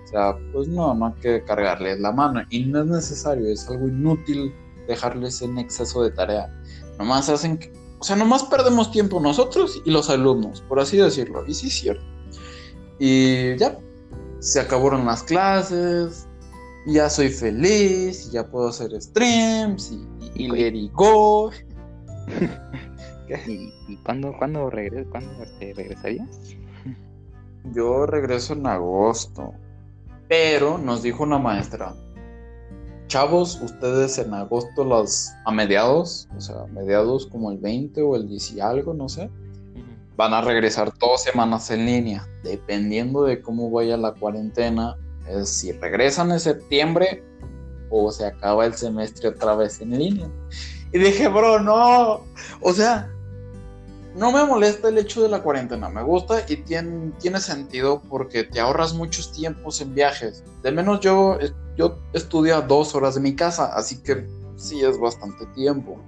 O 0.04 0.08
sea, 0.08 0.36
pues 0.52 0.68
no, 0.68 0.92
no 0.92 1.06
hay 1.06 1.22
que 1.22 1.42
cargarles 1.44 2.00
la 2.00 2.12
mano. 2.12 2.42
Y 2.50 2.66
no 2.66 2.80
es 2.80 2.86
necesario, 2.86 3.48
es 3.50 3.66
algo 3.70 3.88
inútil 3.88 4.54
dejarles 4.86 5.40
en 5.40 5.56
exceso 5.56 6.02
de 6.02 6.10
tarea. 6.10 6.52
Nomás 6.98 7.30
hacen 7.30 7.56
que 7.56 7.72
o 7.98 8.04
sea, 8.04 8.16
nomás 8.16 8.44
perdemos 8.44 8.90
tiempo 8.90 9.20
nosotros 9.20 9.82
y 9.84 9.90
los 9.90 10.08
alumnos, 10.08 10.60
por 10.62 10.80
así 10.80 10.96
decirlo. 10.96 11.44
Y 11.46 11.54
sí 11.54 11.66
es 11.66 11.74
cierto. 11.74 12.04
Y 12.98 13.56
ya, 13.56 13.78
se 14.38 14.60
acabaron 14.60 15.04
las 15.06 15.22
clases, 15.22 16.28
ya 16.86 17.10
soy 17.10 17.28
feliz, 17.28 18.26
y 18.26 18.32
ya 18.32 18.46
puedo 18.46 18.68
hacer 18.68 18.90
streams 19.00 19.92
y, 19.92 20.44
y, 20.44 20.48
let 20.48 20.76
it 20.76 20.92
go. 20.92 21.50
¿Y, 23.46 23.72
y 23.88 23.96
cuándo, 24.04 24.32
cuándo, 24.38 24.70
regres, 24.70 25.06
cuándo 25.10 25.30
este, 25.42 25.74
regresarías? 25.74 26.28
Yo 27.74 28.06
regreso 28.06 28.54
en 28.54 28.66
agosto. 28.66 29.52
Pero 30.28 30.78
nos 30.78 31.02
dijo 31.02 31.22
una 31.22 31.38
maestra, 31.38 31.94
chavos, 33.08 33.60
ustedes 33.60 34.18
en 34.18 34.32
agosto 34.34 34.84
las 34.84 35.34
a 35.44 35.50
mediados, 35.50 36.28
o 36.36 36.40
sea, 36.40 36.66
mediados 36.72 37.26
como 37.26 37.50
el 37.50 37.58
20 37.58 38.02
o 38.02 38.16
el 38.16 38.28
10 38.28 38.52
y 38.52 38.60
algo, 38.60 38.94
no 38.94 39.08
sé, 39.08 39.30
van 40.16 40.34
a 40.34 40.40
regresar 40.40 40.92
dos 40.98 41.22
semanas 41.22 41.70
en 41.70 41.86
línea, 41.86 42.28
dependiendo 42.44 43.24
de 43.24 43.40
cómo 43.40 43.70
vaya 43.70 43.96
la 43.96 44.12
cuarentena, 44.12 44.96
es 45.28 45.48
si 45.48 45.72
regresan 45.72 46.30
en 46.30 46.40
septiembre 46.40 47.24
o 47.90 48.10
se 48.12 48.26
acaba 48.26 48.66
el 48.66 48.74
semestre 48.74 49.28
otra 49.30 49.54
vez 49.54 49.80
en 49.80 49.98
línea. 49.98 50.30
Y 50.92 50.98
dije, 50.98 51.28
bro, 51.28 51.60
no, 51.60 52.22
o 52.60 52.72
sea, 52.72 53.10
no 54.16 54.32
me 54.32 54.44
molesta 54.44 54.88
el 54.88 54.98
hecho 54.98 55.22
de 55.22 55.28
la 55.28 55.42
cuarentena, 55.42 55.88
me 55.88 56.02
gusta 56.02 56.44
y 56.48 56.56
tiene, 56.56 57.12
tiene 57.18 57.40
sentido 57.40 58.02
porque 58.08 58.44
te 58.44 58.60
ahorras 58.60 58.94
muchos 58.94 59.32
tiempos 59.32 59.80
en 59.80 59.94
viajes. 59.94 60.42
De 60.62 60.72
menos 60.72 61.00
yo, 61.00 61.38
yo 61.78 61.96
estudio 62.12 62.56
a 62.56 62.60
dos 62.60 62.94
horas 62.94 63.14
de 63.14 63.20
mi 63.20 63.34
casa, 63.34 63.72
así 63.74 64.02
que 64.02 64.28
sí 64.56 64.84
es 64.84 64.98
bastante 64.98 65.46
tiempo. 65.54 65.98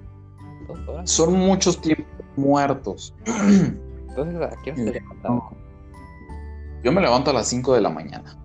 Son 1.05 1.33
muchos 1.33 1.81
tiempos 1.81 2.07
muertos. 2.37 3.15
Entonces, 3.25 4.41
¿a 4.43 4.63
qué 4.63 4.73
te 4.73 5.03
Yo 6.83 6.93
me 6.93 7.01
levanto 7.01 7.31
a 7.31 7.35
las 7.35 7.49
5 7.49 7.75
de 7.75 7.81
la 7.81 7.91
mañana. 7.91 8.37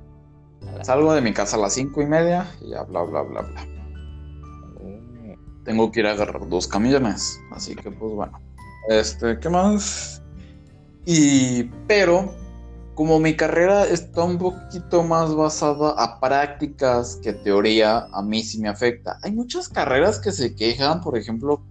Salgo 0.83 1.13
de 1.13 1.21
mi 1.21 1.33
casa 1.33 1.57
a 1.57 1.59
las 1.59 1.73
cinco 1.73 2.01
y 2.01 2.05
media 2.05 2.47
y 2.61 2.69
ya 2.71 2.83
bla 2.83 3.01
bla 3.03 3.21
bla 3.21 3.41
bla. 3.41 3.67
Tengo 5.63 5.91
que 5.91 6.01
ir 6.01 6.07
a 6.07 6.11
agarrar 6.11 6.47
dos 6.47 6.67
camiones, 6.67 7.39
así 7.51 7.75
que 7.75 7.89
pues 7.89 8.13
bueno. 8.13 8.39
Este, 8.89 9.39
¿qué 9.39 9.49
más? 9.49 10.21
Y, 11.05 11.63
pero, 11.87 12.31
como 12.95 13.19
mi 13.19 13.35
carrera 13.35 13.85
está 13.85 14.23
un 14.23 14.37
poquito 14.37 15.03
más 15.03 15.35
basada 15.35 15.91
a 16.01 16.19
prácticas 16.19 17.17
que 17.21 17.33
teoría, 17.33 18.07
a 18.11 18.21
mí 18.23 18.41
sí 18.41 18.59
me 18.59 18.69
afecta. 18.69 19.19
Hay 19.21 19.33
muchas 19.33 19.67
carreras 19.67 20.17
que 20.17 20.31
se 20.31 20.55
quejan, 20.55 21.01
por 21.01 21.17
ejemplo, 21.17 21.61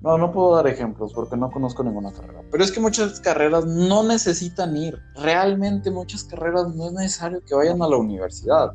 no, 0.00 0.16
no 0.16 0.32
puedo 0.32 0.56
dar 0.56 0.66
ejemplos 0.66 1.12
porque 1.14 1.36
no 1.36 1.50
conozco 1.50 1.84
ninguna 1.84 2.10
carrera. 2.10 2.42
Pero 2.50 2.64
es 2.64 2.72
que 2.72 2.80
muchas 2.80 3.20
carreras 3.20 3.66
no 3.66 4.02
necesitan 4.02 4.76
ir. 4.76 4.98
Realmente 5.14 5.90
muchas 5.90 6.24
carreras 6.24 6.74
no 6.74 6.86
es 6.86 6.92
necesario 6.92 7.42
que 7.46 7.54
vayan 7.54 7.82
a 7.82 7.88
la 7.88 7.96
universidad. 7.98 8.72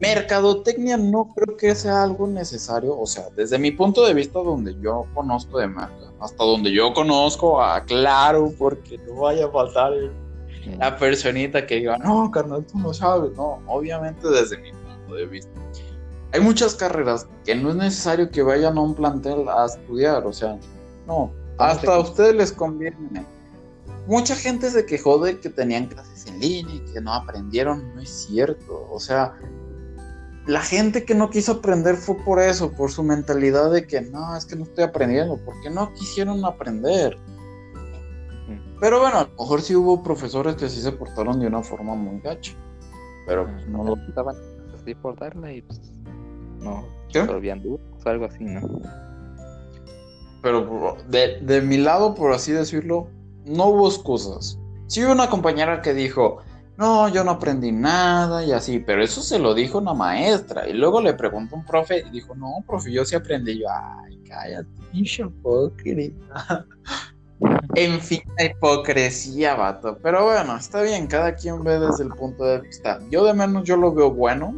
Mercadotecnia 0.00 0.96
no 0.96 1.34
creo 1.34 1.56
que 1.56 1.74
sea 1.74 2.02
algo 2.02 2.26
necesario, 2.26 2.98
o 2.98 3.06
sea, 3.06 3.28
desde 3.36 3.58
mi 3.58 3.70
punto 3.72 4.06
de 4.06 4.14
vista 4.14 4.38
donde 4.38 4.74
yo 4.80 5.04
conozco 5.14 5.58
de 5.58 5.66
marca, 5.66 6.12
hasta 6.20 6.42
donde 6.42 6.72
yo 6.72 6.94
conozco, 6.94 7.60
aclaro, 7.60 8.50
porque 8.58 8.98
no 8.98 9.22
vaya 9.22 9.46
a 9.46 9.50
faltar 9.50 9.92
la 10.78 10.96
personita 10.96 11.66
que 11.66 11.76
diga, 11.76 11.98
no, 11.98 12.30
carnal, 12.30 12.64
tú 12.64 12.78
no 12.78 12.92
sabes, 12.92 13.32
no, 13.36 13.62
obviamente 13.66 14.28
desde 14.28 14.58
mi 14.58 14.72
punto 14.72 15.14
de 15.14 15.26
vista. 15.26 15.50
Hay 16.32 16.40
muchas 16.40 16.74
carreras 16.74 17.26
que 17.44 17.54
no 17.54 17.70
es 17.70 17.76
necesario 17.76 18.30
que 18.30 18.42
vayan 18.42 18.78
a 18.78 18.80
un 18.80 18.94
plantel 18.94 19.48
a 19.48 19.66
estudiar, 19.66 20.24
o 20.26 20.32
sea, 20.32 20.58
no, 21.06 21.32
hasta 21.58 21.94
a 21.94 21.98
ustedes 21.98 22.34
les 22.34 22.52
conviene. 22.52 23.26
Mucha 24.06 24.34
gente 24.34 24.70
se 24.70 24.86
quejó 24.86 25.18
de 25.18 25.38
que 25.38 25.50
tenían 25.50 25.86
clases 25.86 26.26
en 26.26 26.40
línea 26.40 26.74
y 26.74 26.92
que 26.92 27.00
no 27.00 27.12
aprendieron, 27.12 27.94
no 27.94 28.00
es 28.00 28.26
cierto, 28.26 28.88
o 28.90 29.00
sea, 29.00 29.34
la 30.46 30.62
gente 30.62 31.04
que 31.04 31.14
no 31.14 31.30
quiso 31.30 31.52
aprender 31.52 31.96
fue 31.96 32.16
por 32.16 32.40
eso, 32.40 32.72
por 32.72 32.90
su 32.90 33.02
mentalidad 33.02 33.70
de 33.70 33.86
que 33.86 34.00
no, 34.00 34.36
es 34.36 34.46
que 34.46 34.56
no 34.56 34.64
estoy 34.64 34.84
aprendiendo, 34.84 35.38
porque 35.44 35.70
no 35.70 35.92
quisieron 35.94 36.44
aprender. 36.44 37.18
Pero 38.80 39.00
bueno, 39.00 39.18
a 39.18 39.24
lo 39.24 39.30
mejor 39.38 39.60
sí 39.60 39.76
hubo 39.76 40.02
profesores 40.02 40.56
que 40.56 40.68
sí 40.68 40.80
se 40.80 40.92
portaron 40.92 41.38
de 41.38 41.46
una 41.46 41.62
forma 41.62 41.94
muy 41.94 42.20
gacha. 42.20 42.54
Pero 43.26 43.46
pues, 43.46 43.68
no 43.68 43.84
lo... 43.84 43.96
Estaban 44.08 44.36
así 44.74 44.94
por 44.94 45.18
darla 45.18 45.52
y 45.52 45.62
pues 45.62 45.80
no 46.60 46.84
resolvían 47.12 47.62
dudas 47.62 47.80
o 48.04 48.08
algo 48.08 48.24
así, 48.26 48.44
¿no? 48.44 48.60
Pero 50.42 50.96
de, 51.08 51.40
de 51.42 51.60
mi 51.60 51.76
lado, 51.76 52.14
por 52.14 52.32
así 52.32 52.52
decirlo, 52.52 53.08
no 53.44 53.66
hubo 53.66 53.88
excusas. 53.88 54.58
Sí 54.86 55.04
hubo 55.04 55.12
una 55.12 55.28
compañera 55.28 55.82
que 55.82 55.92
dijo, 55.92 56.38
no, 56.76 57.08
yo 57.08 57.22
no 57.24 57.32
aprendí 57.32 57.72
nada 57.72 58.42
y 58.44 58.52
así, 58.52 58.78
pero 58.78 59.02
eso 59.02 59.22
se 59.22 59.38
lo 59.38 59.52
dijo 59.54 59.78
una 59.78 59.92
maestra. 59.92 60.66
Y 60.66 60.72
luego 60.72 61.02
le 61.02 61.12
preguntó 61.12 61.56
un 61.56 61.64
profe 61.64 62.04
y 62.06 62.10
dijo, 62.10 62.34
no, 62.34 62.64
profe, 62.66 62.90
yo 62.90 63.04
sí 63.04 63.14
aprendí. 63.14 63.52
Y 63.52 63.60
yo, 63.60 63.68
ay, 63.70 64.18
cállate, 64.26 64.68
pinche. 64.90 65.24
En 67.74 68.00
fin, 68.00 68.20
la 68.36 68.44
hipocresía, 68.44 69.54
vato. 69.54 69.98
Pero 70.02 70.24
bueno, 70.24 70.56
está 70.56 70.82
bien, 70.82 71.06
cada 71.06 71.34
quien 71.34 71.62
ve 71.62 71.78
desde 71.78 72.04
el 72.04 72.10
punto 72.10 72.44
de 72.44 72.60
vista. 72.60 72.98
Yo 73.10 73.24
de 73.24 73.32
menos 73.32 73.64
yo 73.64 73.76
lo 73.76 73.92
veo 73.94 74.10
bueno. 74.10 74.54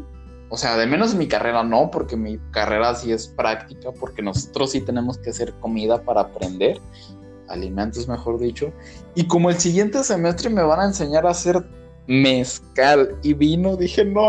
O 0.48 0.56
sea, 0.56 0.76
de 0.76 0.86
menos 0.86 1.14
mi 1.14 1.28
carrera 1.28 1.62
no, 1.62 1.90
porque 1.90 2.16
mi 2.16 2.38
carrera 2.50 2.94
sí 2.94 3.12
es 3.12 3.28
práctica, 3.28 3.90
porque 3.98 4.20
nosotros 4.20 4.72
sí 4.72 4.80
tenemos 4.80 5.16
que 5.18 5.30
hacer 5.30 5.54
comida 5.60 6.02
para 6.02 6.22
aprender, 6.22 6.78
alimentos 7.48 8.06
mejor 8.08 8.38
dicho. 8.38 8.72
Y 9.14 9.26
como 9.26 9.48
el 9.48 9.58
siguiente 9.58 10.02
semestre 10.04 10.50
me 10.50 10.62
van 10.62 10.80
a 10.80 10.84
enseñar 10.86 11.26
a 11.26 11.30
hacer 11.30 11.64
mezcal 12.06 13.16
y 13.22 13.32
vino, 13.32 13.76
dije, 13.76 14.04
no, 14.04 14.28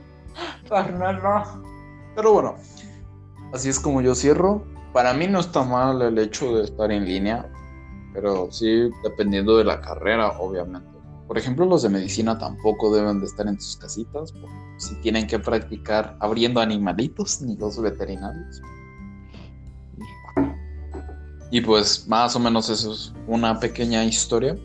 carnal, 0.68 1.22
no. 1.22 1.62
Pero 2.14 2.32
bueno, 2.32 2.54
así 3.52 3.68
es 3.68 3.78
como 3.78 4.00
yo 4.00 4.14
cierro. 4.14 4.64
Para 4.92 5.12
mí 5.12 5.26
no 5.26 5.40
está 5.40 5.62
mal 5.62 6.00
el 6.02 6.18
hecho 6.18 6.56
de 6.56 6.64
estar 6.64 6.90
en 6.90 7.04
línea, 7.04 7.46
pero 8.12 8.50
sí 8.50 8.90
dependiendo 9.02 9.56
de 9.56 9.64
la 9.64 9.80
carrera, 9.80 10.38
obviamente. 10.38 10.88
Por 11.26 11.38
ejemplo, 11.38 11.64
los 11.64 11.82
de 11.82 11.88
medicina 11.88 12.38
tampoco 12.38 12.92
deben 12.92 13.20
de 13.20 13.26
estar 13.26 13.46
en 13.46 13.60
sus 13.60 13.76
casitas, 13.76 14.34
si 14.78 14.96
tienen 14.96 15.26
que 15.26 15.38
practicar 15.38 16.16
abriendo 16.18 16.60
animalitos, 16.60 17.40
ni 17.40 17.56
los 17.56 17.80
veterinarios. 17.80 18.60
Y 21.52 21.60
pues 21.60 22.06
más 22.08 22.34
o 22.36 22.40
menos 22.40 22.68
eso 22.68 22.92
es 22.92 23.12
una 23.26 23.58
pequeña 23.58 24.04
historia. 24.04 24.56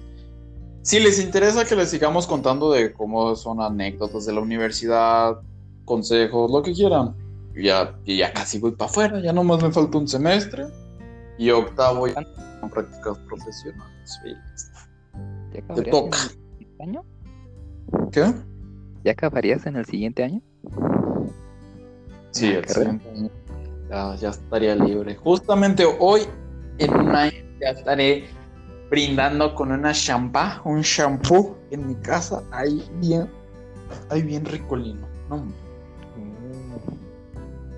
Si 0.81 0.99
les 0.99 1.19
interesa 1.19 1.65
que 1.65 1.75
les 1.75 1.89
sigamos 1.89 2.27
contando 2.27 2.71
de 2.71 2.93
cómo 2.93 3.35
son 3.35 3.61
anécdotas 3.61 4.25
de 4.25 4.33
la 4.33 4.41
universidad, 4.41 5.39
consejos, 5.83 6.51
lo 6.51 6.61
que 6.61 6.73
quieran. 6.73 7.15
Ya, 7.55 7.95
ya 8.05 8.33
casi 8.33 8.59
voy 8.59 8.71
para 8.71 8.89
afuera, 8.91 9.19
ya 9.21 9.31
nomás 9.31 9.63
me 9.63 9.71
falta 9.71 9.97
un 9.97 10.07
semestre. 10.07 10.65
Y 11.37 11.49
octavo 11.49 12.07
ya 12.07 12.25
con 12.69 12.83
prácticas 12.83 13.17
profesionales. 13.19 14.21
¿Ya 14.23 15.51
Te 15.51 15.59
acabarías 15.59 15.91
toca. 15.91 16.17
en 16.17 16.23
el 16.23 16.57
siguiente 16.57 16.83
año? 16.83 17.05
¿Qué? 18.11 18.33
¿Ya 19.03 19.11
acabarías 19.11 19.65
en 19.65 19.75
el 19.75 19.85
siguiente 19.85 20.23
año? 20.23 20.41
Sí, 22.31 22.51
la 22.51 22.59
el 22.59 22.67
siguiente 22.69 23.09
año 23.09 23.29
ya, 23.89 24.15
ya 24.15 24.29
estaría 24.29 24.75
libre. 24.75 25.15
Justamente 25.15 25.85
hoy, 25.99 26.21
en 26.79 26.93
un 26.93 27.15
año, 27.15 27.37
ya 27.61 27.69
estaré 27.69 28.25
brindando 28.89 29.53
con 29.55 29.71
una 29.71 29.93
champá, 29.93 30.61
un 30.65 30.81
shampoo 30.81 31.57
en 31.71 31.87
mi 31.87 31.95
casa, 31.95 32.43
ahí 32.51 32.83
bien, 32.99 33.29
ahí 34.09 34.21
bien 34.21 34.45
ricolino. 34.45 35.07
No. 35.29 35.45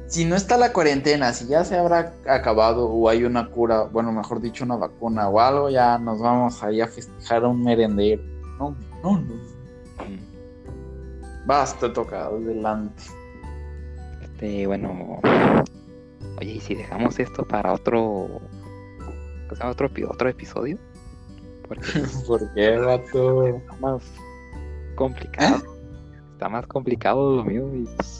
Si 0.08 0.24
no 0.26 0.36
está 0.36 0.58
la 0.58 0.72
cuarentena, 0.72 1.34
si 1.34 1.48
ya 1.48 1.64
se 1.66 1.78
habrá 1.78 2.14
acabado 2.28 2.90
o 2.90 3.10
hay 3.10 3.26
una 3.26 3.50
cura, 3.50 3.84
bueno, 3.84 4.12
mejor 4.12 4.42
dicho, 4.42 4.64
una 4.64 4.78
vacuna 4.78 5.28
o 5.28 5.40
algo, 5.40 5.70
ya 5.70 5.98
nos 6.00 6.20
vamos 6.20 6.64
ahí 6.64 6.82
a 6.82 6.88
festejar 6.88 7.44
un 7.46 7.64
merendero. 7.64 8.24
No, 8.58 8.76
no, 9.04 9.20
no. 9.20 9.34
Mm. 10.06 11.46
Vas, 11.46 11.78
te 11.80 11.89
toca, 11.89 12.26
adelante. 12.26 13.04
Este, 14.22 14.65
bueno. 14.65 15.20
Oye, 16.39 16.52
¿y 16.52 16.60
si 16.60 16.76
dejamos 16.76 17.20
esto 17.20 17.43
para 17.43 17.74
otro. 17.74 18.02
o 18.02 19.56
sea, 19.56 19.70
otro, 19.70 19.89
otro 20.10 20.30
episodio? 20.30 20.78
Porque 21.67 21.86
¿Por 22.28 22.54
qué, 22.54 22.78
vato? 22.78 23.48
está 23.48 23.74
más 23.82 24.04
complicado. 24.96 25.58
¿Eh? 25.58 25.62
Está 26.34 26.50
más 26.50 26.65
complicado 26.67 27.36
lo 27.36 27.43
mío 27.43 27.70
y 27.76 27.84
pues. 27.96 28.16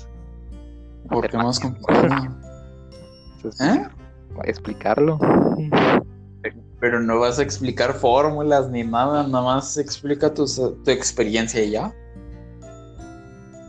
¿Por 1.10 1.30
qué 1.30 1.38
más 1.38 1.60
complicado? 1.60 2.38
¿Eh? 3.60 3.88
Explicarlo. 4.44 5.20
Pero 6.80 7.00
no 7.02 7.20
vas 7.20 7.40
a 7.40 7.44
explicar 7.44 7.94
fórmulas 7.94 8.70
ni 8.70 8.84
nada, 8.84 9.28
nada 9.28 9.44
más 9.44 9.78
explica 9.78 10.34
tu, 10.34 10.46
tu 10.46 10.92
experiencia 10.92 11.64
y 11.64 11.72
ya. 11.72 11.94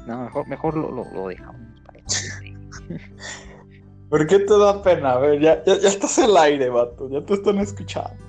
No, 0.07 0.24
mejor, 0.24 0.48
mejor 0.48 0.77
lo, 0.77 0.90
lo, 0.90 1.05
lo 1.12 1.29
dejamos. 1.29 1.61
para 1.85 1.98
¿Por 4.09 4.27
qué 4.27 4.38
te 4.38 4.59
da 4.59 4.83
pena? 4.83 5.12
A 5.12 5.18
ver, 5.18 5.40
ya, 5.40 5.62
ya, 5.64 5.79
ya 5.79 5.88
estás 5.88 6.18
al 6.18 6.37
aire, 6.37 6.70
vato, 6.70 7.09
ya 7.11 7.24
te 7.24 7.35
están 7.35 7.59
escuchando. 7.59 8.24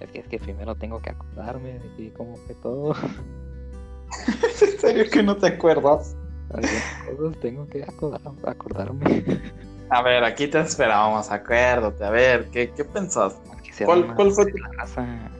Es 0.00 0.10
que, 0.10 0.20
es 0.20 0.28
que 0.28 0.38
primero 0.38 0.74
tengo 0.74 1.00
que 1.00 1.10
acordarme 1.10 1.78
de 1.78 1.92
que 1.96 2.12
cómo 2.14 2.36
fue 2.36 2.54
todo. 2.56 2.94
¿En 4.62 4.80
serio 4.80 5.04
que 5.10 5.22
no 5.22 5.36
te 5.36 5.48
acuerdas? 5.48 6.16
Cosas 6.50 7.40
tengo 7.40 7.66
que 7.68 7.82
acordar, 7.82 8.20
acordarme. 8.46 9.24
A 9.90 10.02
ver, 10.02 10.22
aquí 10.24 10.48
te 10.48 10.60
esperábamos, 10.60 11.30
acuérdate, 11.30 12.04
a 12.04 12.10
ver, 12.10 12.50
¿qué, 12.50 12.70
qué 12.76 12.84
pensaste? 12.84 13.40
¿Cuál- 13.86 14.14
cuál 14.14 14.32
fue 14.32 14.44
tu- 14.52 14.58
raza. 14.78 15.30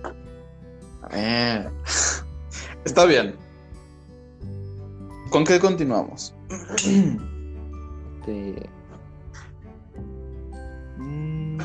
A 1.03 1.09
ver. 1.11 1.71
Está 2.85 3.05
bien. 3.05 3.37
¿Con 5.29 5.45
qué 5.45 5.61
continuamos? 5.61 6.35
Este... 6.75 8.71
mm. 10.97 11.59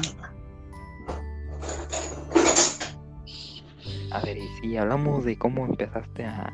A 4.12 4.19
ver, 4.19 4.38
y 4.38 4.47
si 4.60 4.75
hablamos 4.75 5.23
de 5.23 5.38
cómo 5.38 5.65
empezaste 5.65 6.25
a, 6.25 6.51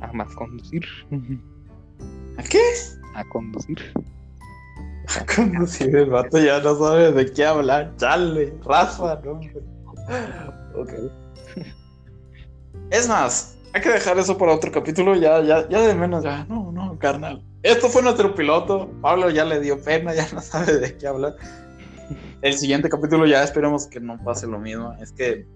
a 0.00 0.12
más 0.12 0.32
conducir, 0.36 0.84
¿A 2.36 2.42
qué? 2.42 2.60
a 3.14 3.24
conducir. 3.24 3.92
Conducir 5.34 5.94
el 5.94 6.10
vato 6.10 6.38
ya 6.38 6.60
no 6.60 6.76
sabe 6.76 7.12
de 7.12 7.32
qué 7.32 7.44
hablar. 7.44 7.92
Chale, 7.96 8.54
raza, 8.64 9.20
no. 9.24 9.32
hombre. 9.32 9.62
Ok. 10.74 10.92
Es 12.90 13.08
más, 13.08 13.56
hay 13.72 13.80
que 13.80 13.90
dejar 13.90 14.18
eso 14.18 14.38
para 14.38 14.54
otro 14.54 14.70
capítulo. 14.72 15.16
Ya, 15.16 15.42
ya, 15.42 15.68
ya 15.68 15.80
de 15.82 15.94
menos, 15.94 16.24
ya. 16.24 16.44
No, 16.44 16.72
no, 16.72 16.98
carnal. 16.98 17.42
Esto 17.62 17.88
fue 17.88 18.02
nuestro 18.02 18.34
piloto. 18.34 18.90
Pablo 19.00 19.30
ya 19.30 19.44
le 19.44 19.60
dio 19.60 19.82
pena, 19.82 20.14
ya 20.14 20.26
no 20.32 20.40
sabe 20.40 20.78
de 20.78 20.96
qué 20.96 21.06
hablar. 21.06 21.36
El 22.42 22.54
siguiente 22.54 22.88
capítulo 22.88 23.26
ya 23.26 23.42
esperemos 23.42 23.86
que 23.86 24.00
no 24.00 24.22
pase 24.22 24.46
lo 24.46 24.58
mismo. 24.58 24.94
Es 25.00 25.12
que 25.12 25.46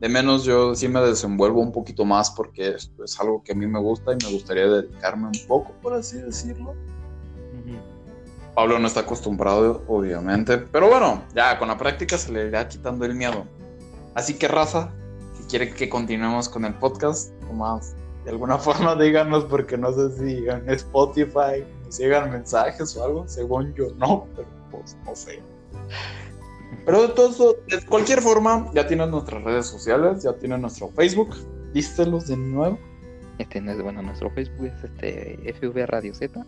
de 0.00 0.08
menos 0.08 0.44
yo 0.44 0.74
sí 0.74 0.88
me 0.88 1.00
desenvuelvo 1.00 1.60
un 1.60 1.72
poquito 1.72 2.04
más 2.06 2.30
porque 2.30 2.70
esto 2.70 3.04
es 3.04 3.20
algo 3.20 3.42
que 3.44 3.52
a 3.52 3.54
mí 3.54 3.66
me 3.66 3.78
gusta 3.78 4.12
y 4.12 4.16
me 4.24 4.32
gustaría 4.32 4.66
dedicarme 4.66 5.26
un 5.26 5.46
poco, 5.46 5.72
por 5.82 5.92
así 5.92 6.18
decirlo. 6.18 6.74
Pablo 8.54 8.78
no 8.78 8.86
está 8.88 9.00
acostumbrado, 9.00 9.84
obviamente. 9.86 10.58
Pero 10.58 10.88
bueno, 10.88 11.22
ya 11.34 11.58
con 11.58 11.68
la 11.68 11.78
práctica 11.78 12.18
se 12.18 12.32
le 12.32 12.48
irá 12.48 12.66
quitando 12.68 13.04
el 13.04 13.14
miedo. 13.14 13.46
Así 14.14 14.34
que, 14.34 14.48
raza, 14.48 14.90
si 15.34 15.44
quiere 15.44 15.72
que 15.72 15.88
continuemos 15.88 16.48
con 16.48 16.64
el 16.64 16.74
podcast, 16.74 17.32
más 17.52 17.94
de 18.24 18.30
alguna 18.30 18.58
forma 18.58 18.96
díganos, 18.96 19.44
porque 19.44 19.76
no 19.78 19.92
sé 19.92 20.10
si 20.18 20.48
en 20.48 20.68
Spotify 20.70 21.64
nos 21.84 21.98
llegan 21.98 22.30
mensajes 22.30 22.96
o 22.96 23.04
algo. 23.04 23.28
Según 23.28 23.72
yo, 23.74 23.86
no, 23.98 24.26
pero 24.34 24.48
pues 24.70 24.96
no 25.04 25.14
sé. 25.14 25.40
Pero 26.84 27.02
de 27.02 27.08
todo, 27.08 27.56
de 27.68 27.84
cualquier 27.86 28.20
forma, 28.20 28.70
ya 28.74 28.86
tienen 28.86 29.10
nuestras 29.10 29.42
redes 29.42 29.66
sociales, 29.66 30.22
ya 30.22 30.32
tienen 30.34 30.62
nuestro 30.62 30.88
Facebook. 30.88 31.34
Dístelos 31.72 32.26
de 32.26 32.36
nuevo. 32.36 32.78
Este 33.38 33.60
no 33.60 33.72
es 33.72 33.82
bueno, 33.82 34.02
nuestro 34.02 34.30
Facebook 34.30 34.66
es 34.66 34.84
este 34.84 35.54
FV 35.54 35.86
Radio 35.86 36.14
Z. 36.14 36.44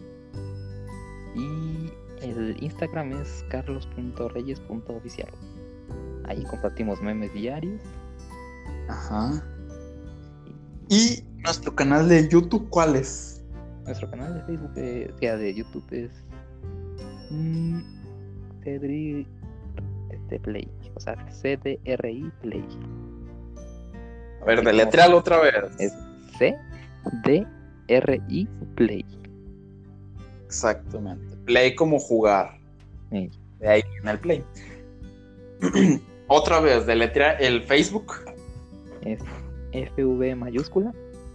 Y 1.35 1.93
el 2.23 2.57
Instagram 2.63 3.13
es 3.13 3.45
carlos.reyes.oficial. 3.49 5.31
Ahí 6.25 6.45
compartimos 6.45 7.01
memes 7.01 7.33
diarios. 7.33 7.81
Ajá. 8.89 9.45
Y 10.89 11.25
nuestro 11.39 11.75
canal 11.75 12.09
de 12.09 12.29
YouTube, 12.29 12.69
¿cuál 12.69 12.97
es? 12.97 13.43
Nuestro 13.85 14.11
canal 14.11 14.35
de 14.35 14.43
Facebook, 14.43 14.73
eh, 14.77 15.11
o 15.15 15.19
sea, 15.19 15.37
de 15.37 15.55
YouTube 15.55 15.85
es 15.91 16.11
mm, 17.31 17.81
Cedri 18.63 19.27
este, 20.13 20.39
Play, 20.41 20.71
o 20.95 21.01
sea, 21.01 21.17
CDRI 21.31 22.31
Play. 22.43 22.69
A 24.41 24.45
ver, 24.45 24.63
deletrealo 24.65 25.19
otra 25.19 25.41
vez. 25.41 25.55
Es 25.79 25.93
CDRI 27.09 28.49
Play. 28.75 29.05
Exactamente. 30.47 31.37
Play 31.45 31.75
como 31.75 31.99
jugar. 31.99 32.59
Sí. 33.11 33.31
De 33.59 33.69
ahí 33.69 33.83
viene 33.93 34.11
el 34.11 34.19
play. 34.19 34.45
Otra 36.29 36.61
vez, 36.61 36.87
deletrea 36.87 37.33
el 37.33 37.63
Facebook. 37.63 38.13
Es 39.03 39.21
FV 39.73 40.37
mayúscula 40.37 40.93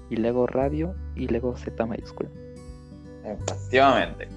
y 0.10 0.18
luego 0.18 0.48
radio 0.48 0.96
y 1.16 1.28
luego 1.28 1.56
Z 1.56 1.86
mayúscula. 1.86 2.30
Efectivamente. 3.24 4.28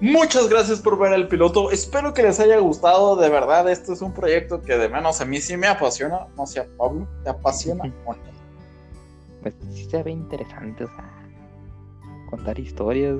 Muchas 0.00 0.48
gracias 0.48 0.80
por 0.80 0.98
ver 0.98 1.12
el 1.12 1.28
piloto. 1.28 1.70
Espero 1.70 2.14
que 2.14 2.22
les 2.22 2.40
haya 2.40 2.58
gustado. 2.58 3.16
De 3.16 3.28
verdad, 3.28 3.70
este 3.70 3.92
es 3.92 4.00
un 4.00 4.14
proyecto 4.14 4.62
que 4.62 4.78
de 4.78 4.88
menos 4.88 5.20
a 5.20 5.26
mí 5.26 5.40
sí 5.40 5.56
me 5.58 5.66
apasiona. 5.66 6.26
No 6.36 6.46
sé, 6.46 6.62
Pablo, 6.78 7.06
¿te 7.22 7.30
apasiona? 7.30 7.92
Pues 9.42 9.54
sí 9.72 9.88
se 9.90 10.02
ve 10.02 10.10
interesante, 10.10 10.84
o 10.84 10.86
sea, 10.86 11.10
contar 12.30 12.58
historias. 12.58 13.18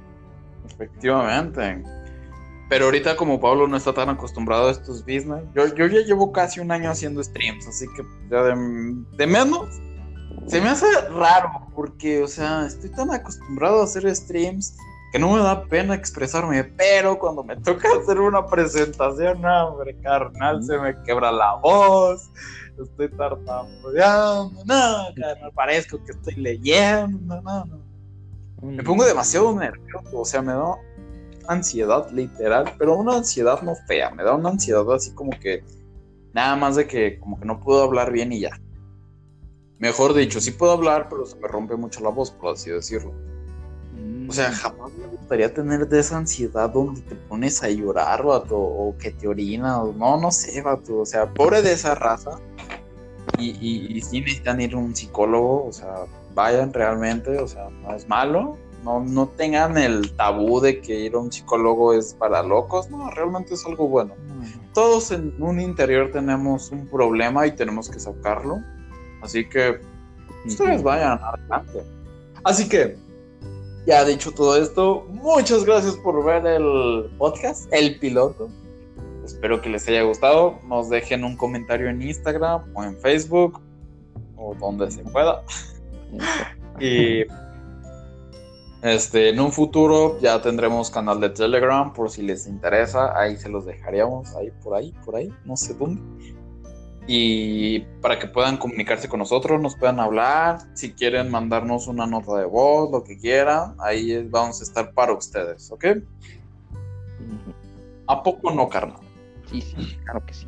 Efectivamente. 0.66 1.82
Pero 2.68 2.86
ahorita 2.86 3.16
como 3.16 3.40
Pablo 3.40 3.66
no 3.66 3.76
está 3.76 3.94
tan 3.94 4.10
acostumbrado 4.10 4.68
a 4.68 4.70
estos 4.70 5.00
business, 5.02 5.44
yo, 5.54 5.66
yo 5.74 5.86
ya 5.86 6.00
llevo 6.00 6.32
casi 6.32 6.60
un 6.60 6.70
año 6.70 6.90
haciendo 6.90 7.22
streams, 7.22 7.66
así 7.68 7.86
que 7.94 8.02
ya 8.30 8.42
de, 8.42 8.94
de 9.16 9.26
menos 9.26 9.68
se 10.46 10.60
me 10.60 10.70
hace 10.70 10.86
raro 11.10 11.68
porque, 11.74 12.22
o 12.22 12.28
sea, 12.28 12.66
estoy 12.66 12.90
tan 12.90 13.10
acostumbrado 13.10 13.80
a 13.80 13.84
hacer 13.84 14.14
streams 14.14 14.76
que 15.12 15.18
no 15.18 15.30
me 15.30 15.40
da 15.40 15.64
pena 15.64 15.94
expresarme, 15.94 16.64
pero 16.64 17.18
cuando 17.18 17.44
me 17.44 17.54
toca 17.56 17.86
hacer 18.00 18.18
una 18.18 18.46
presentación, 18.46 19.44
hombre, 19.44 19.94
carnal, 20.00 20.64
se 20.64 20.78
me 20.78 21.00
quebra 21.02 21.30
la 21.30 21.56
voz, 21.56 22.30
estoy 22.82 23.10
tartamudeando, 23.10 24.64
no, 24.64 25.14
carnal, 25.14 25.52
parezco 25.54 26.02
que 26.02 26.12
estoy 26.12 26.36
leyendo, 26.36 27.42
no, 27.42 27.64
no. 27.66 27.82
Me 28.62 28.82
pongo 28.82 29.04
demasiado 29.04 29.54
nervioso, 29.54 30.20
o 30.20 30.24
sea, 30.24 30.40
me 30.40 30.54
da 30.54 30.76
ansiedad 31.46 32.10
literal, 32.10 32.72
pero 32.78 32.96
una 32.96 33.16
ansiedad 33.16 33.60
no 33.60 33.74
fea, 33.86 34.10
me 34.12 34.22
da 34.22 34.34
una 34.34 34.48
ansiedad 34.48 34.90
así 34.94 35.12
como 35.12 35.38
que 35.38 35.62
nada 36.32 36.56
más 36.56 36.76
de 36.76 36.86
que 36.86 37.18
como 37.20 37.38
que 37.38 37.44
no 37.44 37.60
puedo 37.60 37.82
hablar 37.82 38.12
bien 38.12 38.32
y 38.32 38.40
ya. 38.40 38.58
Mejor 39.78 40.14
dicho, 40.14 40.40
sí 40.40 40.52
puedo 40.52 40.72
hablar, 40.72 41.08
pero 41.10 41.26
se 41.26 41.36
me 41.36 41.48
rompe 41.48 41.76
mucho 41.76 42.00
la 42.00 42.08
voz, 42.08 42.30
por 42.30 42.54
así 42.54 42.70
decirlo. 42.70 43.12
O 44.28 44.32
sea, 44.32 44.50
jamás 44.52 44.92
me 44.92 45.06
gustaría 45.06 45.52
tener 45.52 45.88
de 45.88 46.00
esa 46.00 46.18
ansiedad 46.18 46.70
donde 46.70 47.00
te 47.02 47.14
pones 47.14 47.62
a 47.62 47.68
llorar, 47.68 48.22
vato, 48.22 48.56
o 48.58 48.96
que 48.98 49.10
te 49.10 49.28
orinas, 49.28 49.94
no, 49.96 50.18
no 50.18 50.30
sé, 50.30 50.62
vato, 50.62 51.00
o 51.00 51.06
sea, 51.06 51.32
pobre 51.32 51.62
de 51.62 51.72
esa 51.72 51.94
raza. 51.94 52.38
Y, 53.38 53.50
y, 53.60 53.96
y 53.96 54.00
sí 54.00 54.20
necesitan 54.20 54.60
ir 54.60 54.74
a 54.74 54.78
un 54.78 54.94
psicólogo, 54.94 55.66
o 55.66 55.72
sea, 55.72 56.06
vayan 56.34 56.72
realmente, 56.72 57.38
o 57.38 57.46
sea, 57.46 57.68
no 57.70 57.94
es 57.94 58.08
malo, 58.08 58.58
no, 58.84 59.00
no 59.00 59.28
tengan 59.28 59.78
el 59.78 60.12
tabú 60.16 60.60
de 60.60 60.80
que 60.80 61.00
ir 61.00 61.14
a 61.14 61.18
un 61.18 61.30
psicólogo 61.30 61.92
es 61.92 62.14
para 62.14 62.42
locos, 62.42 62.90
no, 62.90 63.10
realmente 63.10 63.54
es 63.54 63.64
algo 63.64 63.88
bueno. 63.88 64.14
Todos 64.74 65.10
en 65.12 65.34
un 65.38 65.60
interior 65.60 66.10
tenemos 66.12 66.70
un 66.70 66.86
problema 66.86 67.46
y 67.46 67.52
tenemos 67.52 67.88
que 67.88 68.00
sacarlo, 68.00 68.60
así 69.22 69.48
que 69.48 69.80
ustedes 70.46 70.82
vayan 70.82 71.18
adelante. 71.22 71.84
Así 72.44 72.68
que, 72.68 72.96
ya 73.86 74.04
dicho 74.04 74.32
todo 74.32 74.56
esto, 74.56 75.06
muchas 75.10 75.64
gracias 75.64 75.96
por 75.96 76.24
ver 76.24 76.46
el 76.46 77.10
podcast, 77.18 77.72
el 77.72 77.98
piloto. 77.98 78.48
Espero 79.24 79.60
que 79.60 79.68
les 79.68 79.86
haya 79.88 80.02
gustado. 80.02 80.58
Nos 80.68 80.88
dejen 80.88 81.24
un 81.24 81.36
comentario 81.36 81.88
en 81.88 82.02
Instagram 82.02 82.62
o 82.74 82.84
en 82.84 82.96
Facebook 82.98 83.60
o 84.36 84.54
donde 84.54 84.90
se 84.90 85.02
pueda. 85.04 85.42
y 86.80 87.24
este, 88.82 89.28
en 89.28 89.40
un 89.40 89.52
futuro 89.52 90.18
ya 90.20 90.42
tendremos 90.42 90.90
canal 90.90 91.20
de 91.20 91.30
Telegram 91.30 91.92
por 91.92 92.10
si 92.10 92.22
les 92.22 92.46
interesa. 92.46 93.16
Ahí 93.18 93.36
se 93.36 93.48
los 93.48 93.64
dejaríamos, 93.64 94.34
ahí 94.34 94.50
por 94.62 94.74
ahí, 94.74 94.92
por 95.04 95.16
ahí, 95.16 95.32
no 95.44 95.56
sé 95.56 95.74
dónde. 95.74 96.02
Y 97.06 97.80
para 98.00 98.18
que 98.18 98.28
puedan 98.28 98.56
comunicarse 98.56 99.08
con 99.08 99.18
nosotros, 99.18 99.60
nos 99.60 99.74
puedan 99.76 99.98
hablar. 99.98 100.58
Si 100.74 100.92
quieren 100.92 101.30
mandarnos 101.30 101.88
una 101.88 102.06
nota 102.06 102.36
de 102.36 102.44
voz, 102.44 102.90
lo 102.90 103.02
que 103.02 103.18
quieran, 103.18 103.74
ahí 103.80 104.26
vamos 104.28 104.60
a 104.60 104.64
estar 104.64 104.92
para 104.92 105.12
ustedes, 105.12 105.70
¿ok? 105.72 105.84
¿A 108.06 108.22
poco 108.22 108.52
no, 108.52 108.68
carnal? 108.68 109.00
Sí, 109.50 109.62
sí, 109.62 109.98
claro 110.04 110.24
que 110.24 110.34
sí. 110.34 110.46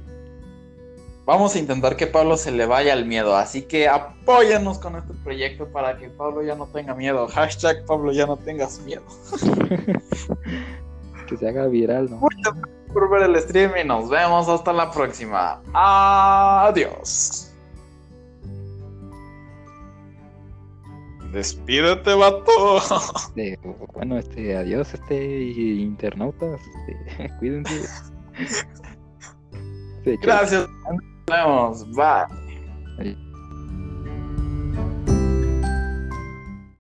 Vamos 1.27 1.57
a 1.57 1.59
intentar 1.59 1.97
que 1.97 2.07
Pablo 2.07 2.37
se 2.37 2.53
le 2.53 2.67
vaya 2.67 2.93
el 2.93 3.07
miedo, 3.07 3.35
así 3.35 3.63
que 3.63 3.89
apóyanos 3.89 4.79
con 4.79 4.97
este 4.97 5.15
proyecto 5.15 5.67
para 5.69 5.97
que 5.97 6.11
Pablo 6.11 6.43
ya 6.43 6.55
no 6.55 6.67
tenga 6.67 6.95
miedo. 6.95 7.27
Hashtag 7.33 7.87
Pablo 7.87 8.13
ya 8.13 8.27
no 8.27 8.37
tengas 8.37 8.81
miedo. 8.81 9.05
que 11.27 11.37
se 11.37 11.49
haga 11.49 11.67
viral, 11.67 12.11
¿no? 12.11 12.21
Por 12.95 13.11
ver 13.11 13.25
el 13.25 13.39
stream 13.43 13.73
y 13.77 13.85
nos 13.85 14.09
vemos 14.09 14.49
hasta 14.49 14.73
la 14.73 14.91
próxima. 14.91 15.61
Adiós. 15.75 17.51
Despídete, 21.33 22.15
vato. 22.15 22.81
Bueno, 23.95 24.19
este, 24.19 24.57
adiós, 24.57 24.95
este 24.95 25.43
internautas. 25.43 26.61
Este, 26.87 27.31
cuídense. 27.41 27.89
Gracias. 30.23 30.69
Nos 30.69 31.01
vemos. 31.27 31.91
Bye. 31.91 32.27
Adiós. 33.01 33.24